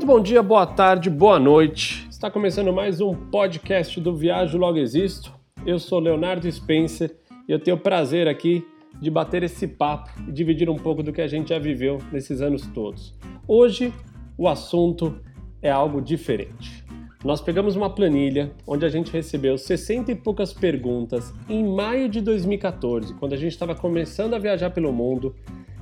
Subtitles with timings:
[0.00, 2.08] Muito bom dia, boa tarde, boa noite.
[2.08, 5.30] Está começando mais um podcast do Viajo Logo Existo.
[5.66, 7.14] Eu sou Leonardo Spencer
[7.46, 8.66] e eu tenho o prazer aqui
[8.98, 12.40] de bater esse papo e dividir um pouco do que a gente já viveu nesses
[12.40, 13.14] anos todos.
[13.46, 13.92] Hoje
[14.38, 15.20] o assunto
[15.60, 16.82] é algo diferente.
[17.22, 22.22] Nós pegamos uma planilha onde a gente recebeu 60 e poucas perguntas em maio de
[22.22, 25.36] 2014, quando a gente estava começando a viajar pelo mundo,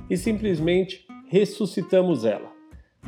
[0.09, 2.58] e simplesmente ressuscitamos ela.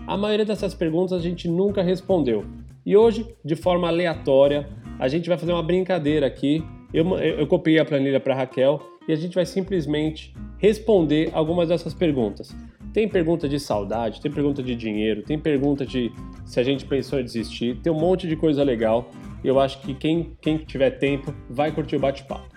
[0.08, 2.46] A maioria dessas perguntas a gente nunca respondeu.
[2.86, 4.68] E hoje, de forma aleatória,
[5.00, 6.64] a gente vai fazer uma brincadeira aqui.
[6.94, 11.94] Eu, eu copiei a planilha para Raquel e a gente vai simplesmente responder algumas dessas
[11.94, 12.56] perguntas.
[12.94, 16.12] Tem pergunta de saudade, tem pergunta de dinheiro, tem pergunta de
[16.44, 19.10] se a gente pensou em desistir, tem um monte de coisa legal.
[19.44, 22.51] Eu acho que quem, quem tiver tempo vai curtir o bate-papo.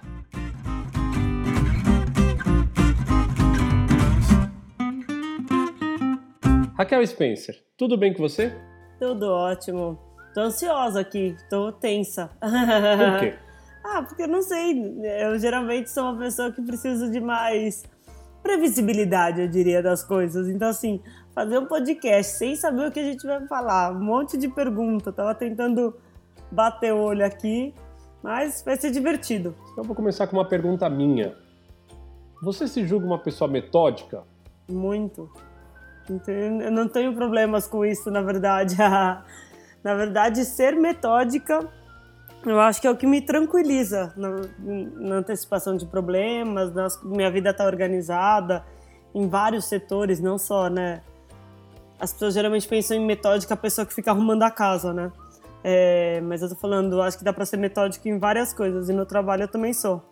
[6.77, 8.53] Raquel Spencer, tudo bem com você?
[8.99, 9.97] Tudo ótimo.
[10.35, 12.31] Tô ansiosa aqui, tô tensa.
[12.41, 13.35] Por quê?
[13.87, 14.93] ah, porque eu não sei.
[15.23, 17.85] Eu geralmente sou uma pessoa que precisa de mais
[18.43, 20.49] previsibilidade, eu diria, das coisas.
[20.49, 21.01] Então, assim,
[21.33, 25.13] fazer um podcast sem saber o que a gente vai falar, um monte de pergunta.
[25.13, 25.95] tava tentando
[26.51, 27.73] bater o olho aqui,
[28.21, 29.55] mas vai ser divertido.
[29.77, 31.37] Eu vou começar com uma pergunta minha.
[32.43, 34.25] Você se julga uma pessoa metódica?
[34.69, 35.31] Muito.
[36.09, 38.77] Eu não tenho problemas com isso, na verdade.
[39.83, 41.69] na verdade, ser metódica,
[42.47, 47.31] eu acho que é o que me tranquiliza na, na antecipação de problemas, nas, minha
[47.31, 48.65] vida está organizada
[49.15, 51.01] em vários setores, não só, né?
[51.99, 55.13] As pessoas geralmente pensam em metódica a pessoa que fica arrumando a casa, né?
[55.63, 58.93] É, mas eu tô falando, acho que dá para ser metódico em várias coisas, e
[58.93, 60.03] no trabalho eu também sou.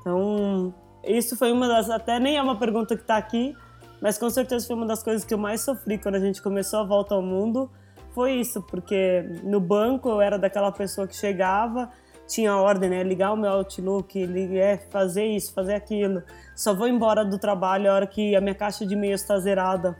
[0.00, 0.72] Então,
[1.04, 1.90] isso foi uma das.
[1.90, 3.56] Até nem é uma pergunta que está aqui,
[4.02, 6.80] mas com certeza foi uma das coisas que eu mais sofri quando a gente começou
[6.80, 7.70] a volta ao mundo.
[8.10, 11.88] Foi isso, porque no banco eu era daquela pessoa que chegava,
[12.26, 13.04] tinha ordem, né?
[13.04, 14.20] Ligar o meu Outlook,
[14.58, 16.20] é, fazer isso, fazer aquilo.
[16.56, 19.96] Só vou embora do trabalho a hora que a minha caixa de e-mails está zerada.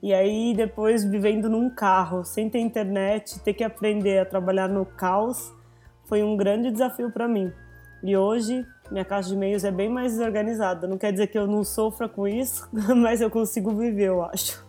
[0.00, 4.86] E aí, depois, vivendo num carro, sem ter internet, ter que aprender a trabalhar no
[4.86, 5.52] caos,
[6.04, 7.52] foi um grande desafio para mim.
[8.04, 10.86] E hoje, minha caixa de e-mails é bem mais organizada.
[10.86, 14.64] Não quer dizer que eu não sofra com isso, mas eu consigo viver, eu acho.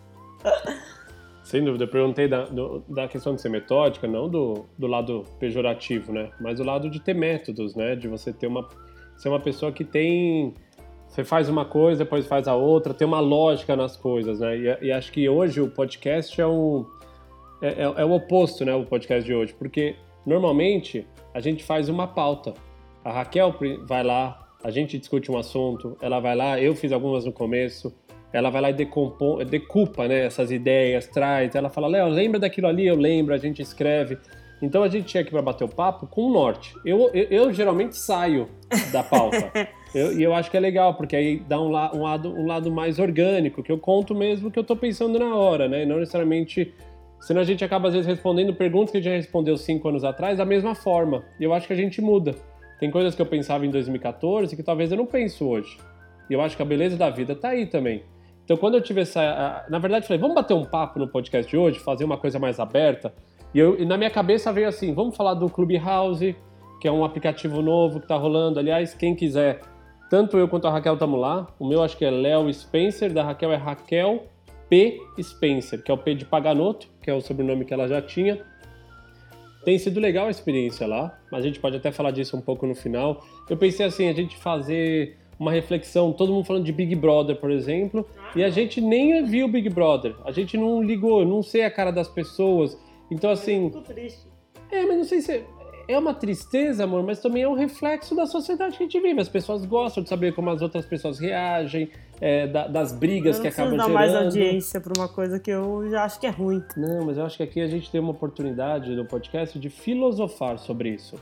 [1.44, 5.24] Sem dúvida, eu perguntei da, do, da questão de ser metódica, não do, do lado
[5.38, 6.30] pejorativo, né?
[6.40, 7.94] Mas do lado de ter métodos, né?
[7.94, 8.66] De você ter uma
[9.16, 10.54] ser uma pessoa que tem
[11.06, 14.56] você faz uma coisa, depois faz a outra, tem uma lógica nas coisas, né?
[14.56, 16.86] E, e acho que hoje o podcast é um
[17.62, 18.74] é, é, é o oposto, né?
[18.74, 19.96] O podcast de hoje, porque
[20.26, 22.54] normalmente a gente faz uma pauta
[23.04, 23.54] a Raquel
[23.86, 27.94] vai lá, a gente discute um assunto, ela vai lá, eu fiz algumas no começo,
[28.32, 32.66] ela vai lá e decompõe, decupa né, essas ideias, traz, ela fala, Léo, lembra daquilo
[32.66, 32.86] ali?
[32.86, 34.18] Eu lembro, a gente escreve.
[34.60, 36.74] Então a gente tinha aqui para bater o papo com o norte.
[36.84, 38.48] Eu, eu, eu geralmente saio
[38.90, 39.52] da pauta.
[39.94, 42.68] E eu, acho que é legal, porque aí dá um, la, um, lado, um lado
[42.68, 45.84] mais orgânico, que eu conto mesmo o que eu estou pensando na hora, né?
[45.84, 46.74] E não necessariamente.
[47.20, 50.02] Senão a gente acaba, às vezes, respondendo perguntas que a gente já respondeu cinco anos
[50.02, 51.22] atrás da mesma forma.
[51.38, 52.34] E eu acho que a gente muda.
[52.84, 55.78] Tem coisas que eu pensava em 2014 que talvez eu não penso hoje.
[56.28, 58.02] E eu acho que a beleza da vida tá aí também.
[58.44, 59.64] Então, quando eu tive essa.
[59.70, 62.60] Na verdade, falei, vamos bater um papo no podcast de hoje, fazer uma coisa mais
[62.60, 63.14] aberta.
[63.54, 66.36] E, eu, e na minha cabeça veio assim: vamos falar do Clubhouse,
[66.78, 68.58] que é um aplicativo novo que tá rolando.
[68.58, 69.62] Aliás, quem quiser,
[70.10, 71.46] tanto eu quanto a Raquel estamos lá.
[71.58, 74.24] O meu acho que é Léo Spencer, da Raquel é Raquel
[74.68, 75.00] P.
[75.22, 78.44] Spencer, que é o P de Paganoto, que é o sobrenome que ela já tinha.
[79.64, 82.66] Tem sido legal a experiência lá, mas a gente pode até falar disso um pouco
[82.66, 83.24] no final.
[83.48, 87.50] Eu pensei assim, a gente fazer uma reflexão, todo mundo falando de Big Brother, por
[87.50, 90.14] exemplo, e a gente nem viu Big Brother.
[90.24, 92.78] A gente não ligou, não sei a cara das pessoas.
[93.10, 93.70] Então assim,
[94.70, 95.44] É, mas não sei se
[95.86, 99.20] é uma tristeza, amor, mas também é um reflexo da sociedade que a gente vive.
[99.20, 103.48] As pessoas gostam de saber como as outras pessoas reagem, é, da, das brigas que
[103.48, 103.88] acabam gerando.
[103.88, 106.62] dar mais audiência para uma coisa que eu já acho que é ruim.
[106.76, 110.58] Não, mas eu acho que aqui a gente tem uma oportunidade no podcast de filosofar
[110.58, 111.16] sobre isso.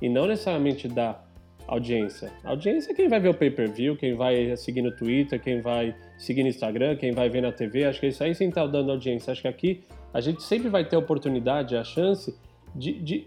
[0.00, 1.26] E não necessariamente dar
[1.66, 2.32] audiência.
[2.42, 5.94] A audiência é quem vai ver o pay-per-view, quem vai seguir no Twitter, quem vai
[6.16, 7.84] seguir no Instagram, quem vai ver na TV.
[7.84, 9.32] Acho que isso aí sim está dando audiência.
[9.32, 12.34] Acho que aqui a gente sempre vai ter a oportunidade, a chance
[12.74, 13.26] de, de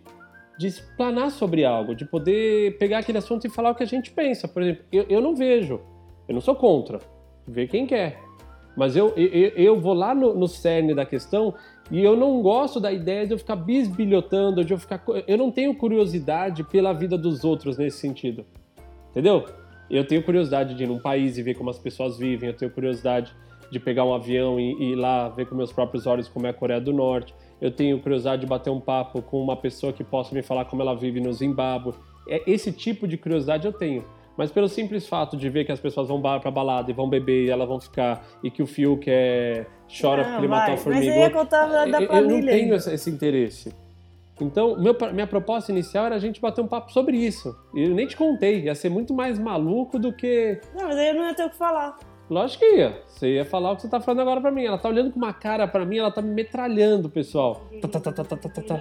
[0.61, 4.11] de explanar sobre algo, de poder pegar aquele assunto e falar o que a gente
[4.11, 4.47] pensa.
[4.47, 5.81] Por exemplo, eu, eu não vejo,
[6.27, 6.99] eu não sou contra,
[7.47, 8.19] vê quem quer.
[8.77, 11.55] Mas eu, eu, eu vou lá no, no cerne da questão
[11.89, 15.03] e eu não gosto da ideia de eu ficar bisbilhotando, de eu ficar.
[15.27, 18.45] Eu não tenho curiosidade pela vida dos outros nesse sentido.
[19.09, 19.45] Entendeu?
[19.89, 22.71] Eu tenho curiosidade de ir num país e ver como as pessoas vivem, eu tenho
[22.71, 23.33] curiosidade
[23.71, 26.49] de pegar um avião e, e ir lá ver com meus próprios olhos como é
[26.49, 27.33] a Coreia do Norte.
[27.59, 30.81] Eu tenho curiosidade de bater um papo com uma pessoa que possa me falar como
[30.81, 31.93] ela vive no Zimbábue.
[32.27, 34.03] É, esse tipo de curiosidade eu tenho.
[34.37, 37.45] Mas pelo simples fato de ver que as pessoas vão pra balada e vão beber
[37.45, 39.65] e elas vão ficar e que o Fiuk é,
[40.01, 41.05] chora porque ele matou a formiga.
[41.05, 43.73] Mas eu ia contar da, da eu, eu não tenho esse, esse interesse.
[44.39, 47.55] Então, meu, minha proposta inicial era a gente bater um papo sobre isso.
[47.75, 50.59] E eu nem te contei, ia ser muito mais maluco do que.
[50.75, 51.95] Não, mas aí eu não ia ter o que falar.
[52.31, 53.03] Lógico que ia.
[53.07, 54.63] Você ia falar o que você tá falando agora pra mim.
[54.63, 57.63] Ela tá olhando com uma cara pra mim, ela tá me metralhando, pessoal.
[57.81, 58.79] Tá, tá, tá, tá, tá, tá, tá.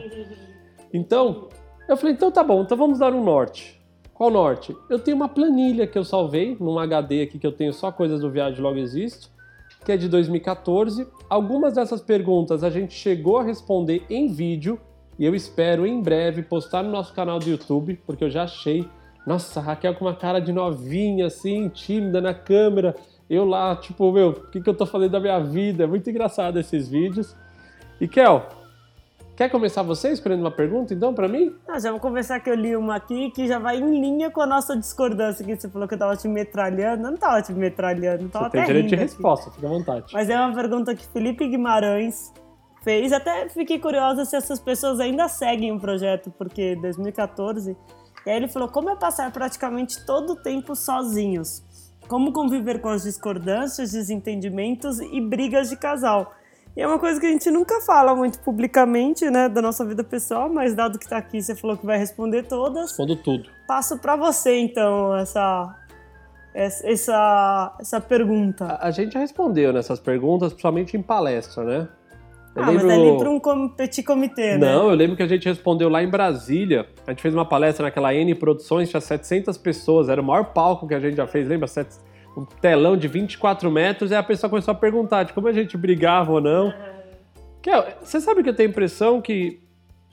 [0.95, 1.49] Então,
[1.89, 3.83] eu falei, então tá bom, então vamos dar um norte.
[4.15, 4.77] Qual norte?
[4.89, 8.21] Eu tenho uma planilha que eu salvei num HD aqui que eu tenho só coisas
[8.21, 9.29] do Viagem Logo Existe,
[9.85, 11.09] que é de 2014.
[11.29, 14.81] Algumas dessas perguntas a gente chegou a responder em vídeo
[15.19, 18.89] e eu espero em breve postar no nosso canal do YouTube, porque eu já achei.
[19.27, 22.95] Nossa, Raquel com uma cara de novinha, assim, tímida na câmera.
[23.31, 25.85] Eu lá, tipo, meu, o que, que eu tô fazendo da minha vida?
[25.85, 27.37] É muito engraçado esses vídeos.
[28.01, 28.45] E Kel,
[29.37, 31.55] quer começar você escolhendo uma pergunta, então, para mim?
[31.69, 34.41] Ah, já vou conversar que eu li uma aqui que já vai em linha com
[34.41, 37.07] a nossa discordância, que você falou que eu tava te metralhando.
[37.07, 40.13] Eu não tava te metralhando, tava você tem direito de resposta, fica à vontade.
[40.13, 42.33] Mas é uma pergunta que Felipe Guimarães
[42.83, 43.13] fez.
[43.13, 47.77] Até fiquei curiosa se essas pessoas ainda seguem o projeto, porque 2014.
[48.27, 51.63] E aí ele falou: como é passar praticamente todo o tempo sozinhos?
[52.11, 56.35] Como conviver com as discordâncias, desentendimentos e brigas de casal?
[56.77, 60.03] E é uma coisa que a gente nunca fala muito publicamente, né, da nossa vida
[60.03, 62.89] pessoal, mas dado que está aqui, você falou que vai responder todas.
[62.89, 63.49] Respondo tudo.
[63.65, 65.73] Passo para você, então, essa,
[66.53, 68.65] essa, essa pergunta.
[68.65, 71.89] A, a, gente já respondeu nessas perguntas, principalmente em palestra, né?
[72.55, 72.87] Eu ah, lembro...
[72.87, 74.59] mas ali para um petit comitê, né?
[74.59, 76.87] Não, eu lembro que a gente respondeu lá em Brasília.
[77.07, 80.87] A gente fez uma palestra naquela N Produções, tinha 700 pessoas, era o maior palco
[80.89, 81.69] que a gente já fez, lembra?
[82.37, 85.77] Um telão de 24 metros, e a pessoa começou a perguntar de como a gente
[85.77, 86.73] brigava ou não.
[87.63, 87.71] Que,
[88.03, 89.61] você sabe que eu tenho a impressão que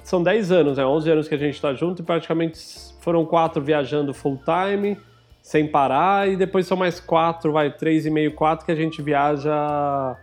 [0.04, 0.86] são 10 anos, né?
[0.86, 2.60] 11 anos que a gente está junto e praticamente
[3.02, 4.98] foram quatro viajando full time,
[5.42, 9.02] sem parar, e depois são mais quatro, vai, três e meio, quatro que a gente
[9.02, 10.18] viaja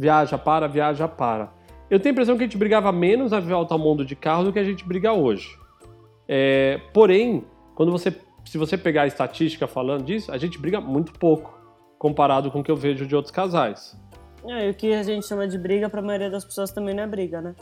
[0.00, 1.52] viaja, para, viaja, para.
[1.90, 4.44] Eu tenho a impressão que a gente brigava menos na volta ao mundo de carro
[4.44, 5.58] do que a gente briga hoje.
[6.26, 7.44] É, porém,
[7.74, 8.10] quando você,
[8.46, 11.60] se você pegar a estatística falando disso, a gente briga muito pouco
[11.98, 13.94] comparado com o que eu vejo de outros casais.
[14.46, 16.94] É, e o que a gente chama de briga, para a maioria das pessoas também
[16.94, 17.54] não é briga, né?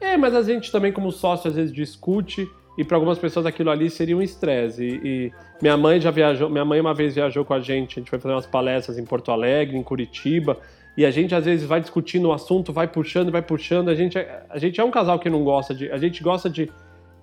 [0.00, 3.70] É, mas a gente também, como sócio, às vezes discute e para algumas pessoas aquilo
[3.70, 4.82] ali seria um estresse.
[4.82, 8.00] E, e, minha mãe já viajou, minha mãe uma vez viajou com a gente, a
[8.00, 10.56] gente foi fazer umas palestras em Porto Alegre, em Curitiba,
[10.96, 13.90] e a gente às vezes vai discutindo o assunto, vai puxando, vai puxando.
[13.90, 15.90] A gente, é, a gente é um casal que não gosta de.
[15.90, 16.70] A gente gosta de,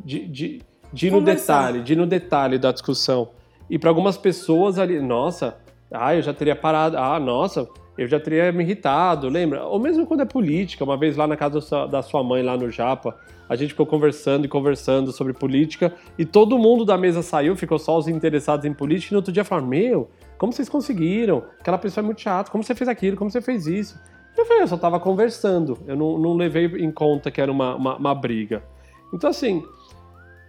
[0.04, 0.62] de, de,
[0.92, 3.30] de ir no detalhe, de ir no detalhe da discussão.
[3.70, 5.58] E para algumas pessoas ali, nossa,
[5.92, 7.68] ah, eu já teria parado, ah, nossa,
[7.98, 9.66] eu já teria me irritado, lembra?
[9.66, 12.70] Ou mesmo quando é política, uma vez lá na casa da sua mãe, lá no
[12.70, 13.16] Japa,
[13.54, 17.80] a gente ficou conversando e conversando sobre política e todo mundo da mesa saiu, ficou
[17.80, 21.44] só os interessados em política e no outro dia falaram: Meu, como vocês conseguiram?
[21.60, 24.00] Aquela pessoa é muito chata, como você fez aquilo, como você fez isso?
[24.38, 27.76] Eu falei: Eu só tava conversando, eu não, não levei em conta que era uma,
[27.76, 28.64] uma, uma briga.
[29.14, 29.64] Então, assim,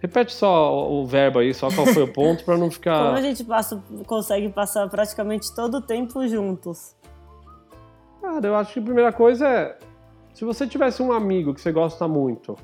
[0.05, 3.05] Repete só o verbo aí, só qual foi o ponto, para não ficar.
[3.05, 6.95] Como a gente passa, consegue passar praticamente todo o tempo juntos?
[8.21, 9.77] Cara, eu acho que a primeira coisa é.
[10.33, 12.55] Se você tivesse um amigo que você gosta muito,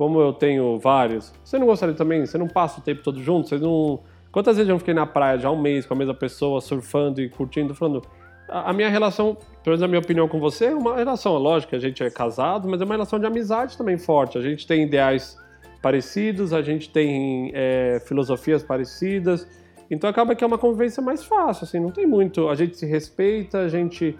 [0.00, 2.24] como eu tenho vários, você não gostaria também?
[2.24, 3.50] Você não passa o tempo todo junto?
[3.50, 4.00] Você não.
[4.32, 7.28] Quantas vezes eu fiquei na praia já um mês com a mesma pessoa, surfando e
[7.28, 8.00] curtindo, falando.
[8.48, 11.78] A minha relação, pelo menos a minha opinião com você, é uma relação, lógico, a
[11.78, 14.38] gente é casado, mas é uma relação de amizade também forte.
[14.38, 15.36] A gente tem ideais
[15.82, 19.46] parecidos, a gente tem é, filosofias parecidas,
[19.90, 22.48] então acaba que é uma convivência mais fácil, assim, não tem muito.
[22.48, 24.18] A gente se respeita, a gente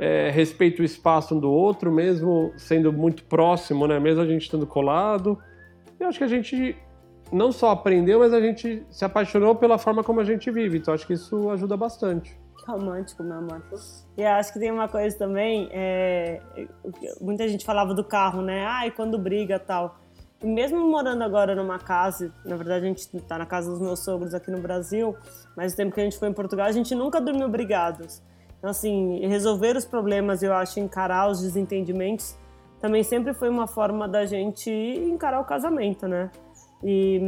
[0.00, 4.00] é, respeita o espaço um do outro, mesmo sendo muito próximo, né?
[4.00, 5.38] Mesmo a gente estando colado.
[6.00, 6.74] Eu acho que a gente
[7.30, 10.78] não só aprendeu, mas a gente se apaixonou pela forma como a gente vive.
[10.78, 12.34] Então acho que isso ajuda bastante.
[12.56, 13.62] Que romântico, meu amor.
[14.16, 16.40] E acho que tem uma coisa também, é,
[17.20, 18.64] muita gente falava do carro, né?
[18.64, 19.98] Ai, quando briga tal.
[20.42, 24.02] E mesmo morando agora numa casa, na verdade a gente está na casa dos meus
[24.02, 25.14] sogros aqui no Brasil,
[25.54, 28.22] mas o tempo que a gente foi em Portugal, a gente nunca dormiu brigados.
[28.60, 32.36] Então, assim, resolver os problemas, eu acho, encarar os desentendimentos,
[32.78, 36.30] também sempre foi uma forma da gente encarar o casamento, né?
[36.84, 37.18] E,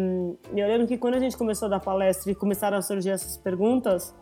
[0.55, 3.11] e eu lembro que quando a gente começou a dar palestra e começaram a surgir
[3.11, 4.15] essas perguntas,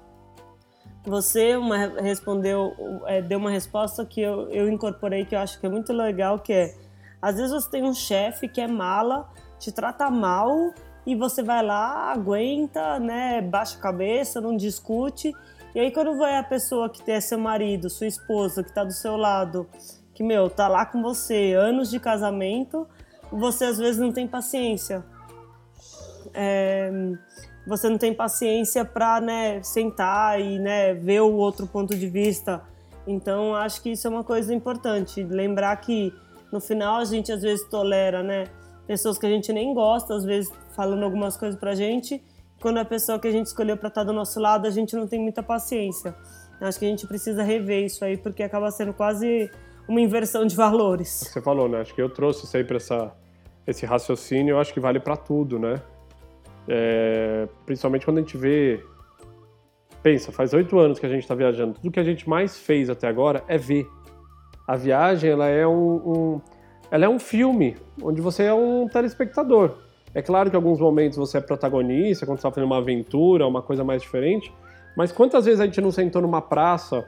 [1.05, 2.73] você uma, respondeu,
[3.07, 6.39] é, deu uma resposta que eu, eu incorporei, que eu acho que é muito legal,
[6.39, 6.75] que é,
[7.21, 10.73] às vezes você tem um chefe que é mala, te trata mal,
[11.07, 15.33] e você vai lá, aguenta, né, baixa a cabeça, não discute,
[15.75, 18.93] E aí quando vai a pessoa que é seu marido, sua esposa, que tá do
[18.93, 19.69] seu lado,
[20.13, 22.87] que, meu, tá lá com você, anos de casamento,
[23.33, 25.05] você às vezes não tem paciência.
[26.35, 26.91] É,
[27.67, 32.63] você não tem paciência para né, sentar e né, ver o outro ponto de vista.
[33.07, 35.23] Então, acho que isso é uma coisa importante.
[35.23, 36.13] Lembrar que
[36.53, 38.45] no final a gente às vezes tolera né,
[38.87, 42.23] pessoas que a gente nem gosta, às vezes falando algumas coisas pra gente.
[42.61, 44.95] Quando a pessoa que a gente escolheu para estar tá do nosso lado, a gente
[44.95, 46.15] não tem muita paciência.
[46.61, 49.51] Acho que a gente precisa rever isso aí, porque acaba sendo quase
[49.89, 51.09] uma inversão de valores.
[51.09, 51.81] Você falou, né?
[51.81, 53.13] Acho que eu trouxe sempre essa,
[53.67, 55.81] esse raciocínio, eu acho que vale para tudo, né?
[56.69, 58.85] É, principalmente quando a gente vê.
[60.03, 61.75] Pensa, faz oito anos que a gente está viajando.
[61.75, 63.87] Tudo que a gente mais fez até agora é ver.
[64.67, 66.41] A viagem ela é um, um,
[66.91, 69.79] ela é um filme onde você é um telespectador.
[70.15, 73.47] É claro que em alguns momentos você é protagonista, quando você está fazendo uma aventura,
[73.47, 74.53] uma coisa mais diferente.
[74.97, 77.07] Mas quantas vezes a gente não sentou numa praça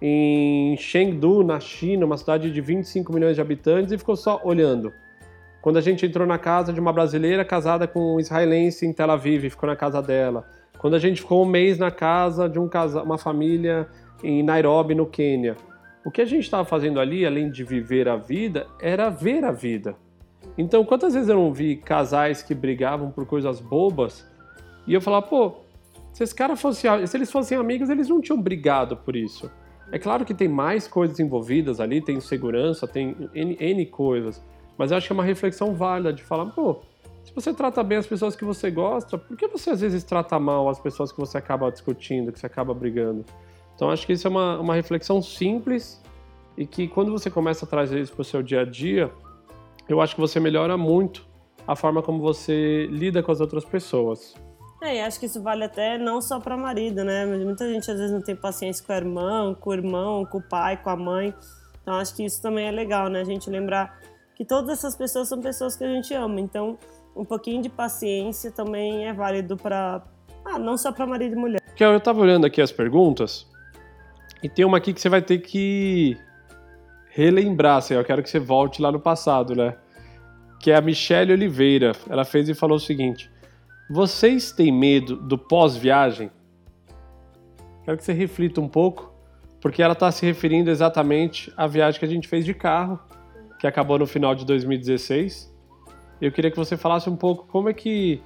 [0.00, 4.92] em Chengdu, na China, uma cidade de 25 milhões de habitantes, e ficou só olhando?
[5.60, 9.10] Quando a gente entrou na casa de uma brasileira casada com um israelense em Tel
[9.10, 10.46] Aviv, ficou na casa dela.
[10.78, 13.88] Quando a gente ficou um mês na casa de um casa, uma família
[14.22, 15.56] em Nairobi, no Quênia.
[16.04, 19.50] O que a gente estava fazendo ali, além de viver a vida, era ver a
[19.50, 19.96] vida.
[20.56, 24.26] Então, quantas vezes eu não vi casais que brigavam por coisas bobas
[24.86, 25.54] e eu falava, pô,
[26.12, 29.50] se esse cara fosse, se eles fossem amigos, eles não tinham brigado por isso.
[29.90, 34.40] É claro que tem mais coisas envolvidas ali, tem segurança, tem N, N coisas.
[34.78, 36.80] Mas eu acho que é uma reflexão válida de falar, pô,
[37.24, 40.38] se você trata bem as pessoas que você gosta, por que você às vezes trata
[40.38, 43.24] mal as pessoas que você acaba discutindo, que você acaba brigando?
[43.74, 46.00] Então acho que isso é uma, uma reflexão simples
[46.56, 49.10] e que quando você começa a trazer isso para o seu dia a dia,
[49.88, 51.26] eu acho que você melhora muito
[51.66, 54.34] a forma como você lida com as outras pessoas.
[54.82, 57.24] É, e acho que isso vale até não só para marido, né?
[57.24, 60.42] Muita gente às vezes não tem paciência com o irmão, com o irmão, com o
[60.42, 61.34] pai, com a mãe.
[61.80, 63.20] Então acho que isso também é legal, né?
[63.20, 63.98] A gente lembrar
[64.34, 66.40] que todas essas pessoas são pessoas que a gente ama.
[66.40, 66.78] Então,
[67.16, 70.02] um pouquinho de paciência também é válido para.
[70.44, 71.60] Ah, não só para marido e mulher.
[71.74, 73.46] Kel, eu tava olhando aqui as perguntas
[74.42, 76.18] e tem uma aqui que você vai ter que
[77.14, 79.76] relembrar, assim, eu quero que você volte lá no passado, né?
[80.58, 81.92] Que é a Michelle Oliveira.
[82.10, 83.30] Ela fez e falou o seguinte:
[83.88, 86.30] Vocês têm medo do pós-viagem?
[87.84, 89.14] Quero que você reflita um pouco,
[89.60, 92.98] porque ela está se referindo exatamente à viagem que a gente fez de carro
[93.60, 95.54] que acabou no final de 2016.
[96.20, 98.20] Eu queria que você falasse um pouco como é que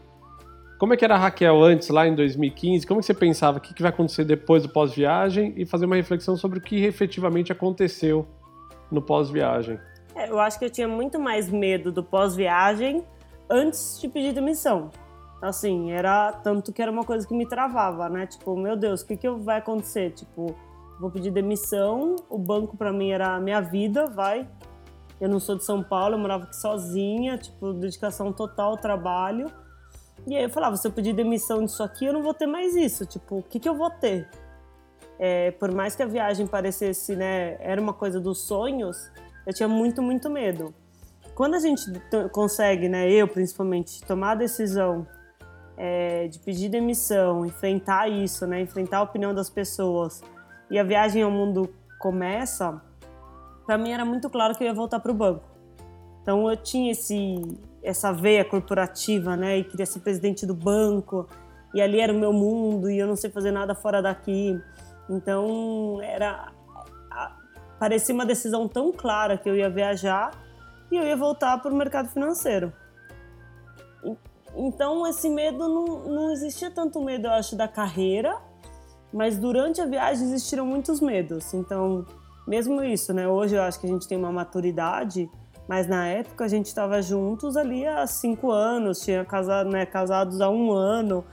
[0.79, 2.87] como é que era a Raquel antes, lá em 2015?
[2.87, 3.59] Como é que você pensava?
[3.59, 5.53] O que vai acontecer depois do pós-viagem?
[5.57, 8.27] E fazer uma reflexão sobre o que efetivamente aconteceu
[8.91, 9.79] no pós-viagem.
[10.15, 13.05] É, eu acho que eu tinha muito mais medo do pós-viagem
[13.49, 14.91] antes de pedir demissão.
[15.41, 18.27] Assim, era tanto que era uma coisa que me travava, né?
[18.27, 20.11] Tipo, meu Deus, o que, que vai acontecer?
[20.11, 20.55] Tipo,
[20.99, 24.49] vou pedir demissão, o banco para mim era a minha vida, vai,
[25.21, 29.47] eu não sou de São Paulo, eu morava aqui sozinha, tipo, dedicação total ao trabalho.
[30.27, 32.77] E aí eu falava, se eu pedir demissão disso aqui, eu não vou ter mais
[32.77, 33.05] isso.
[33.05, 34.29] Tipo, o que, que eu vou ter?
[35.19, 39.11] É, por mais que a viagem parecesse, né, era uma coisa dos sonhos,
[39.47, 40.73] eu tinha muito, muito medo.
[41.35, 41.85] Quando a gente
[42.33, 45.07] consegue, né, eu principalmente, tomar a decisão
[45.77, 50.23] é, de pedir demissão, enfrentar isso, né, enfrentar a opinião das pessoas,
[50.71, 52.81] e a viagem ao mundo começa,
[53.67, 55.45] para mim era muito claro que eu ia voltar para o banco.
[56.23, 59.59] Então eu tinha esse essa veia corporativa, né?
[59.59, 61.29] E queria ser presidente do banco.
[61.75, 64.61] E ali era o meu mundo e eu não sei fazer nada fora daqui.
[65.09, 66.53] Então era
[67.79, 70.33] parecia uma decisão tão clara que eu ia viajar
[70.91, 72.73] e eu ia voltar para o mercado financeiro.
[74.57, 78.37] Então esse medo não, não existia tanto medo, eu acho, da carreira,
[79.13, 81.55] mas durante a viagem existiram muitos medos.
[81.55, 82.05] Então
[82.47, 83.29] mesmo isso, né?
[83.29, 85.31] Hoje eu acho que a gente tem uma maturidade,
[85.69, 90.41] mas na época a gente estava juntos ali há cinco anos, tinha casado, né, casados
[90.41, 91.25] há um ano.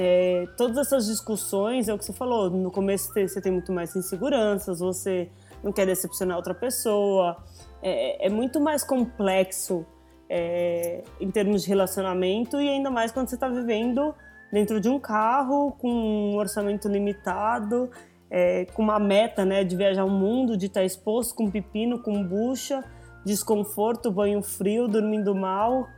[0.00, 3.96] É, todas essas discussões, é o que você falou, no começo você tem muito mais
[3.96, 5.28] inseguranças, você
[5.60, 7.36] não quer decepcionar outra pessoa,
[7.82, 9.84] é, é muito mais complexo
[10.28, 14.14] é, em termos de relacionamento e ainda mais quando você está vivendo
[14.52, 17.90] dentro de um carro com um orçamento limitado
[18.30, 22.22] é, com uma meta né, de viajar o mundo, de estar exposto com pepino, com
[22.22, 22.84] bucha,
[23.24, 25.88] desconforto, banho frio, dormindo mal.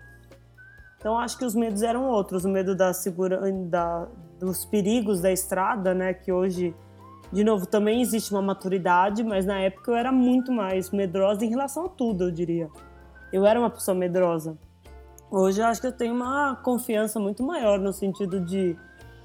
[1.00, 4.06] Então acho que os medos eram outros, o medo da segura, da,
[4.38, 6.74] dos perigos da estrada, né, que hoje,
[7.32, 11.48] de novo, também existe uma maturidade, mas na época eu era muito mais medrosa em
[11.48, 12.68] relação a tudo, eu diria.
[13.32, 14.58] Eu era uma pessoa medrosa.
[15.30, 18.76] Hoje eu acho que eu tenho uma confiança muito maior no sentido de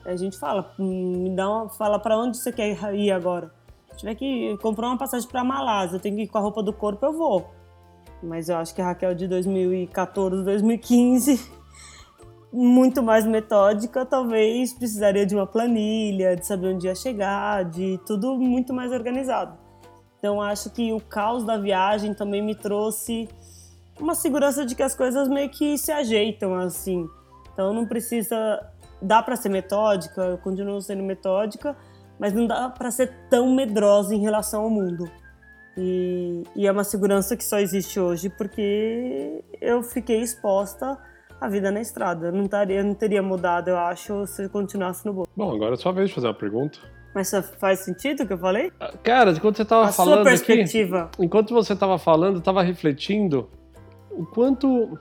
[0.06, 3.52] A gente fala, hum, me dá uma, fala para onde você quer ir agora.
[3.92, 6.64] Se tiver que comprar uma passagem para Malásia, eu tenho que ir com a roupa
[6.64, 7.50] do corpo, eu vou.
[8.24, 11.65] Mas eu acho que a Raquel de 2014, 2015,
[12.56, 18.38] muito mais metódica, talvez precisaria de uma planilha, de saber onde ia chegar, de tudo
[18.38, 19.58] muito mais organizado.
[20.18, 23.28] Então acho que o caos da viagem também me trouxe
[24.00, 27.06] uma segurança de que as coisas meio que se ajeitam assim.
[27.54, 28.38] Então não precisa,
[29.02, 31.76] dá para ser metódica, eu continuo sendo metódica,
[32.18, 35.12] mas não dá para ser tão medrosa em relação ao mundo.
[35.78, 40.98] E, e, é uma segurança que só existe hoje porque eu fiquei exposta
[41.40, 42.32] à vida na estrada.
[42.32, 45.28] Não, taria, não teria mudado, eu acho, se eu continuasse no bolo.
[45.36, 46.80] Bom, agora é sua vez de fazer uma pergunta.
[47.14, 48.72] Mas faz sentido o que eu falei?
[48.80, 50.16] Ah, cara, enquanto você estava falando.
[50.16, 51.02] Sua perspectiva.
[51.04, 53.50] Aqui, enquanto você estava falando, eu estava refletindo
[54.12, 55.00] o quanto.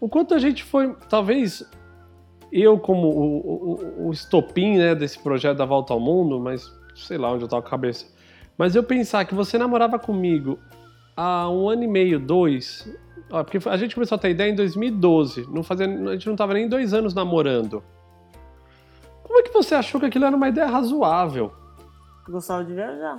[0.00, 0.94] O quanto a gente foi.
[1.08, 1.68] Talvez
[2.50, 7.18] eu, como o, o, o estopim né, desse projeto da Volta ao Mundo, mas sei
[7.18, 8.16] lá onde eu estava com a cabeça
[8.58, 10.58] mas eu pensar que você namorava comigo
[11.16, 12.88] há um ano e meio, dois.
[13.30, 15.48] Ó, porque a gente começou a ter ideia em 2012.
[15.50, 17.82] Não fazia, a gente não tava nem dois anos namorando.
[19.22, 21.52] Como é que você achou que aquilo era uma ideia razoável?
[22.28, 23.16] gostava de viajar.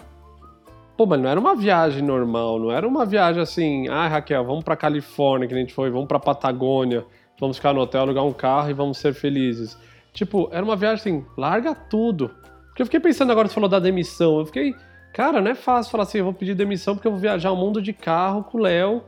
[0.97, 4.63] Pô, mas não era uma viagem normal, não era uma viagem assim, ah, Raquel, vamos
[4.63, 7.05] pra Califórnia, que a gente foi, vamos pra Patagônia,
[7.39, 9.77] vamos ficar no hotel, alugar um carro e vamos ser felizes.
[10.11, 12.31] Tipo, era uma viagem assim, larga tudo.
[12.67, 14.75] Porque eu fiquei pensando agora, você falou da demissão, eu fiquei
[15.17, 17.55] Cara, não é fácil falar assim, eu vou pedir demissão porque eu vou viajar o
[17.55, 19.01] mundo de carro com o Léo,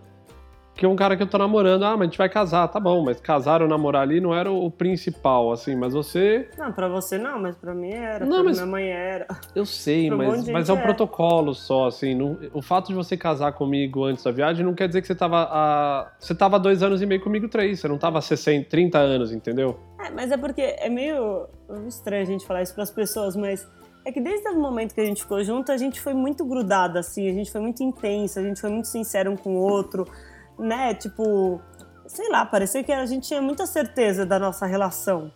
[0.80, 1.84] que é um cara que eu tô namorando.
[1.84, 4.50] Ah, mas a gente vai casar, tá bom, mas casar ou namorar ali não era
[4.50, 6.48] o principal, assim, mas você.
[6.58, 8.58] Não, pra você não, mas pra mim era, não, pra mas...
[8.58, 9.28] minha mãe era.
[9.54, 10.82] Eu sei, mas, um mas é um é.
[10.82, 12.16] protocolo só, assim.
[12.16, 12.40] Não...
[12.54, 15.50] o fato de você casar comigo antes da viagem não quer dizer que você tava.
[15.52, 16.14] A...
[16.18, 17.82] Você tava dois anos e meio comigo, três.
[17.82, 19.78] Você não tava 60, 30 anos, entendeu?
[20.00, 21.46] É, mas é porque é meio
[21.90, 23.68] estranho a gente falar isso pras pessoas, mas
[24.06, 27.00] é que desde o momento que a gente ficou junto, a gente foi muito grudada,
[27.00, 30.08] assim, a gente foi muito intensa, a gente foi muito sincero um com o outro,
[30.60, 30.94] né?
[30.94, 31.62] Tipo,
[32.06, 35.32] sei lá, parecia que a gente tinha muita certeza da nossa relação.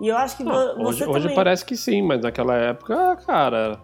[0.00, 1.14] E eu acho que Não, você hoje, também...
[1.16, 3.78] hoje parece que sim, mas naquela época, cara.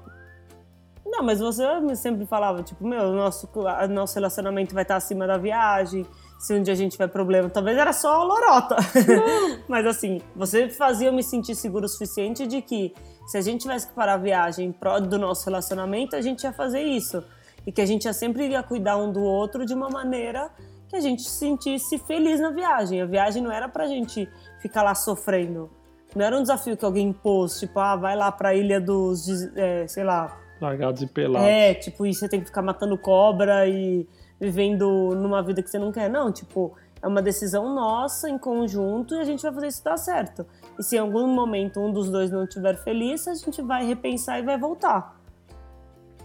[1.04, 1.64] Não, mas você
[1.96, 3.48] sempre falava, tipo, meu, nosso,
[3.90, 6.06] nosso relacionamento vai estar acima da viagem,
[6.38, 7.48] se um dia a gente tiver problema.
[7.50, 8.76] Talvez era só lorota.
[9.68, 12.94] mas assim, você fazia eu me sentir seguro o suficiente de que
[13.26, 16.42] se a gente tivesse que parar a viagem em prol do nosso relacionamento, a gente
[16.44, 17.22] ia fazer isso.
[17.66, 20.50] E que a gente ia sempre ia cuidar um do outro de uma maneira
[20.88, 23.00] que a gente se sentisse feliz na viagem.
[23.00, 24.28] A viagem não era pra gente
[24.60, 25.70] ficar lá sofrendo.
[26.14, 29.86] Não era um desafio que alguém impôs, tipo, ah, vai lá pra ilha dos, é,
[29.88, 30.38] sei lá...
[30.60, 31.48] Largados e pelados.
[31.48, 34.06] É, tipo, e você tem que ficar matando cobra e
[34.40, 36.08] vivendo numa vida que você não quer.
[36.08, 39.96] Não, tipo, é uma decisão nossa em conjunto e a gente vai fazer isso dar
[39.96, 40.46] certo.
[40.78, 44.38] E se em algum momento um dos dois não estiver feliz, a gente vai repensar
[44.38, 45.20] e vai voltar.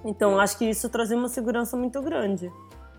[0.03, 2.51] Então, acho que isso traz uma segurança muito grande.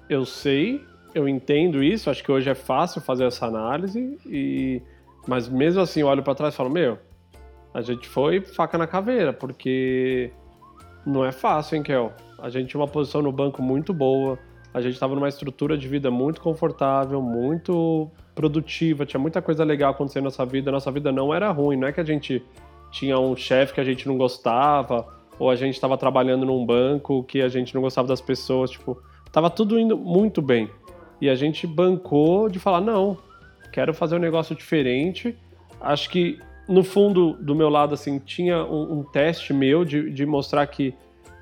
[0.09, 0.85] Eu sei,
[1.15, 4.83] eu entendo isso, acho que hoje é fácil fazer essa análise, e
[5.27, 6.99] mas mesmo assim eu olho para trás e falo: Meu,
[7.73, 10.31] a gente foi faca na caveira, porque
[11.07, 12.13] não é fácil, hein, Kel?
[12.39, 14.39] A gente tinha uma posição no banco muito boa,
[14.73, 19.93] a gente estava numa estrutura de vida muito confortável, muito produtiva, tinha muita coisa legal
[19.93, 20.71] acontecendo na nossa vida.
[20.71, 22.43] Nossa vida não era ruim, não é que a gente
[22.91, 25.07] tinha um chefe que a gente não gostava,
[25.41, 29.03] ou a gente estava trabalhando num banco que a gente não gostava das pessoas, tipo,
[29.33, 30.69] tava tudo indo muito bem.
[31.19, 33.17] E a gente bancou de falar, não,
[33.73, 35.35] quero fazer um negócio diferente.
[35.81, 40.27] Acho que no fundo do meu lado assim tinha um, um teste meu de, de
[40.27, 40.95] mostrar que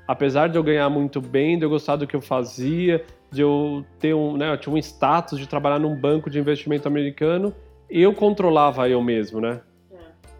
[0.07, 3.85] apesar de eu ganhar muito bem, de eu gostar do que eu fazia, de eu
[3.99, 7.53] ter um, né, eu tinha um status de trabalhar num banco de investimento americano,
[7.89, 9.59] eu controlava eu mesmo, né?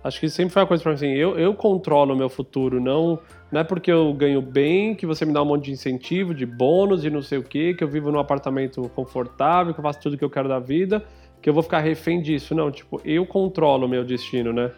[0.03, 2.79] Acho que sempre foi uma coisa para mim assim, eu, eu controlo o meu futuro,
[2.79, 3.19] não,
[3.51, 6.45] não é porque eu ganho bem que você me dá um monte de incentivo, de
[6.45, 9.99] bônus e não sei o quê, que eu vivo num apartamento confortável, que eu faço
[9.99, 11.03] tudo que eu quero da vida,
[11.41, 12.55] que eu vou ficar refém disso.
[12.55, 14.71] Não, tipo, eu controlo o meu destino, né?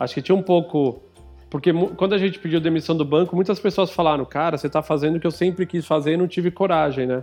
[0.00, 1.02] Acho que tinha um pouco
[1.52, 5.16] porque quando a gente pediu demissão do banco, muitas pessoas falaram, cara, você tá fazendo
[5.16, 7.22] o que eu sempre quis fazer e não tive coragem, né?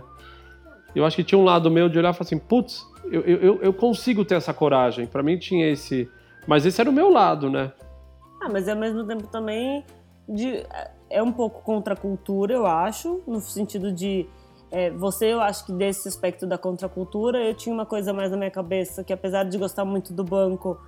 [0.94, 3.60] Eu acho que tinha um lado meu de olhar e falar assim, putz, eu, eu,
[3.60, 5.04] eu consigo ter essa coragem.
[5.04, 6.08] Para mim tinha esse.
[6.46, 7.72] Mas esse era o meu lado, né?
[8.42, 9.84] Ah, mas ao mesmo tempo também
[10.28, 10.64] de,
[11.10, 14.26] é um pouco contra a cultura, eu acho, no sentido de.
[14.70, 18.36] É, você, eu acho que desse aspecto da contracultura, eu tinha uma coisa mais na
[18.36, 20.78] minha cabeça, que apesar de gostar muito do banco,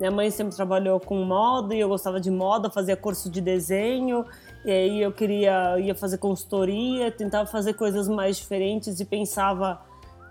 [0.00, 4.24] minha mãe sempre trabalhou com moda e eu gostava de moda, fazia curso de desenho,
[4.64, 9.80] e aí eu queria ia fazer consultoria, tentava fazer coisas mais diferentes e pensava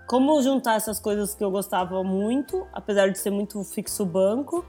[0.08, 4.66] como juntar essas coisas que eu gostava muito, apesar de ser muito fixo banco,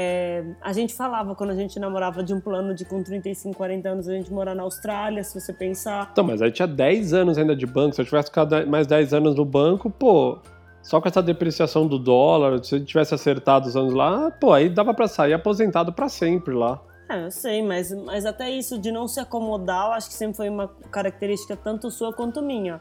[0.00, 3.88] É, a gente falava quando a gente namorava de um plano de com 35, 40
[3.88, 6.10] anos a gente morar na Austrália, se você pensar.
[6.12, 7.96] Então, mas aí tinha 10 anos ainda de banco.
[7.96, 10.38] Se eu tivesse ficado mais 10 anos no banco, pô,
[10.82, 14.68] só com essa depreciação do dólar, se eu tivesse acertado os anos lá, pô, aí
[14.68, 16.80] dava para sair aposentado para sempre lá.
[17.10, 20.36] É, eu sei, mas, mas até isso de não se acomodar, eu acho que sempre
[20.36, 22.80] foi uma característica tanto sua quanto minha.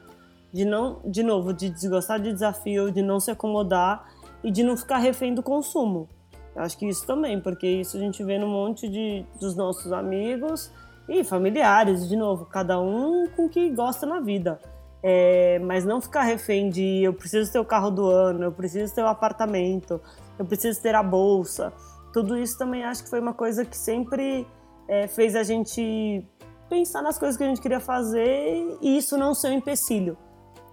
[0.58, 4.08] De não, de novo, de desgostar de desafio, de não se acomodar
[4.44, 6.10] e de não ficar refém do consumo.
[6.56, 9.92] Eu acho que isso também, porque isso a gente vê no monte de, dos nossos
[9.92, 10.72] amigos
[11.08, 14.60] e familiares, de novo, cada um com o que gosta na vida.
[15.04, 18.96] É, mas não ficar refém de eu preciso ter o carro do ano, eu preciso
[18.96, 20.02] ter o apartamento,
[20.40, 21.72] eu preciso ter a bolsa
[22.18, 24.48] tudo isso também acho que foi uma coisa que sempre
[24.88, 26.26] é, fez a gente
[26.68, 30.18] pensar nas coisas que a gente queria fazer e isso não ser um empecilho.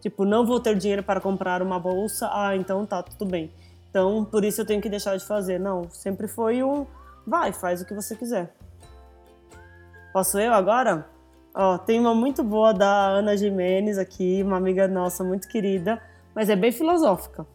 [0.05, 3.51] Tipo, não vou ter dinheiro para comprar uma bolsa, ah, então tá, tudo bem.
[3.89, 5.59] Então, por isso eu tenho que deixar de fazer.
[5.59, 6.87] Não, sempre foi um,
[7.27, 8.55] vai, faz o que você quiser.
[10.13, 11.07] Posso eu agora?
[11.55, 15.99] Ó, tem uma muito boa da Ana Jimenez aqui, uma amiga nossa muito querida,
[16.35, 17.47] mas é bem filosófica.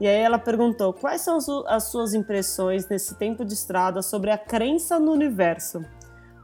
[0.00, 4.38] E aí ela perguntou: quais são as suas impressões nesse tempo de estrada sobre a
[4.38, 5.84] crença no universo?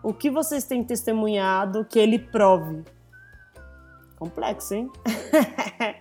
[0.03, 2.83] O que vocês têm testemunhado que ele prove?
[4.19, 4.91] Complexo, hein?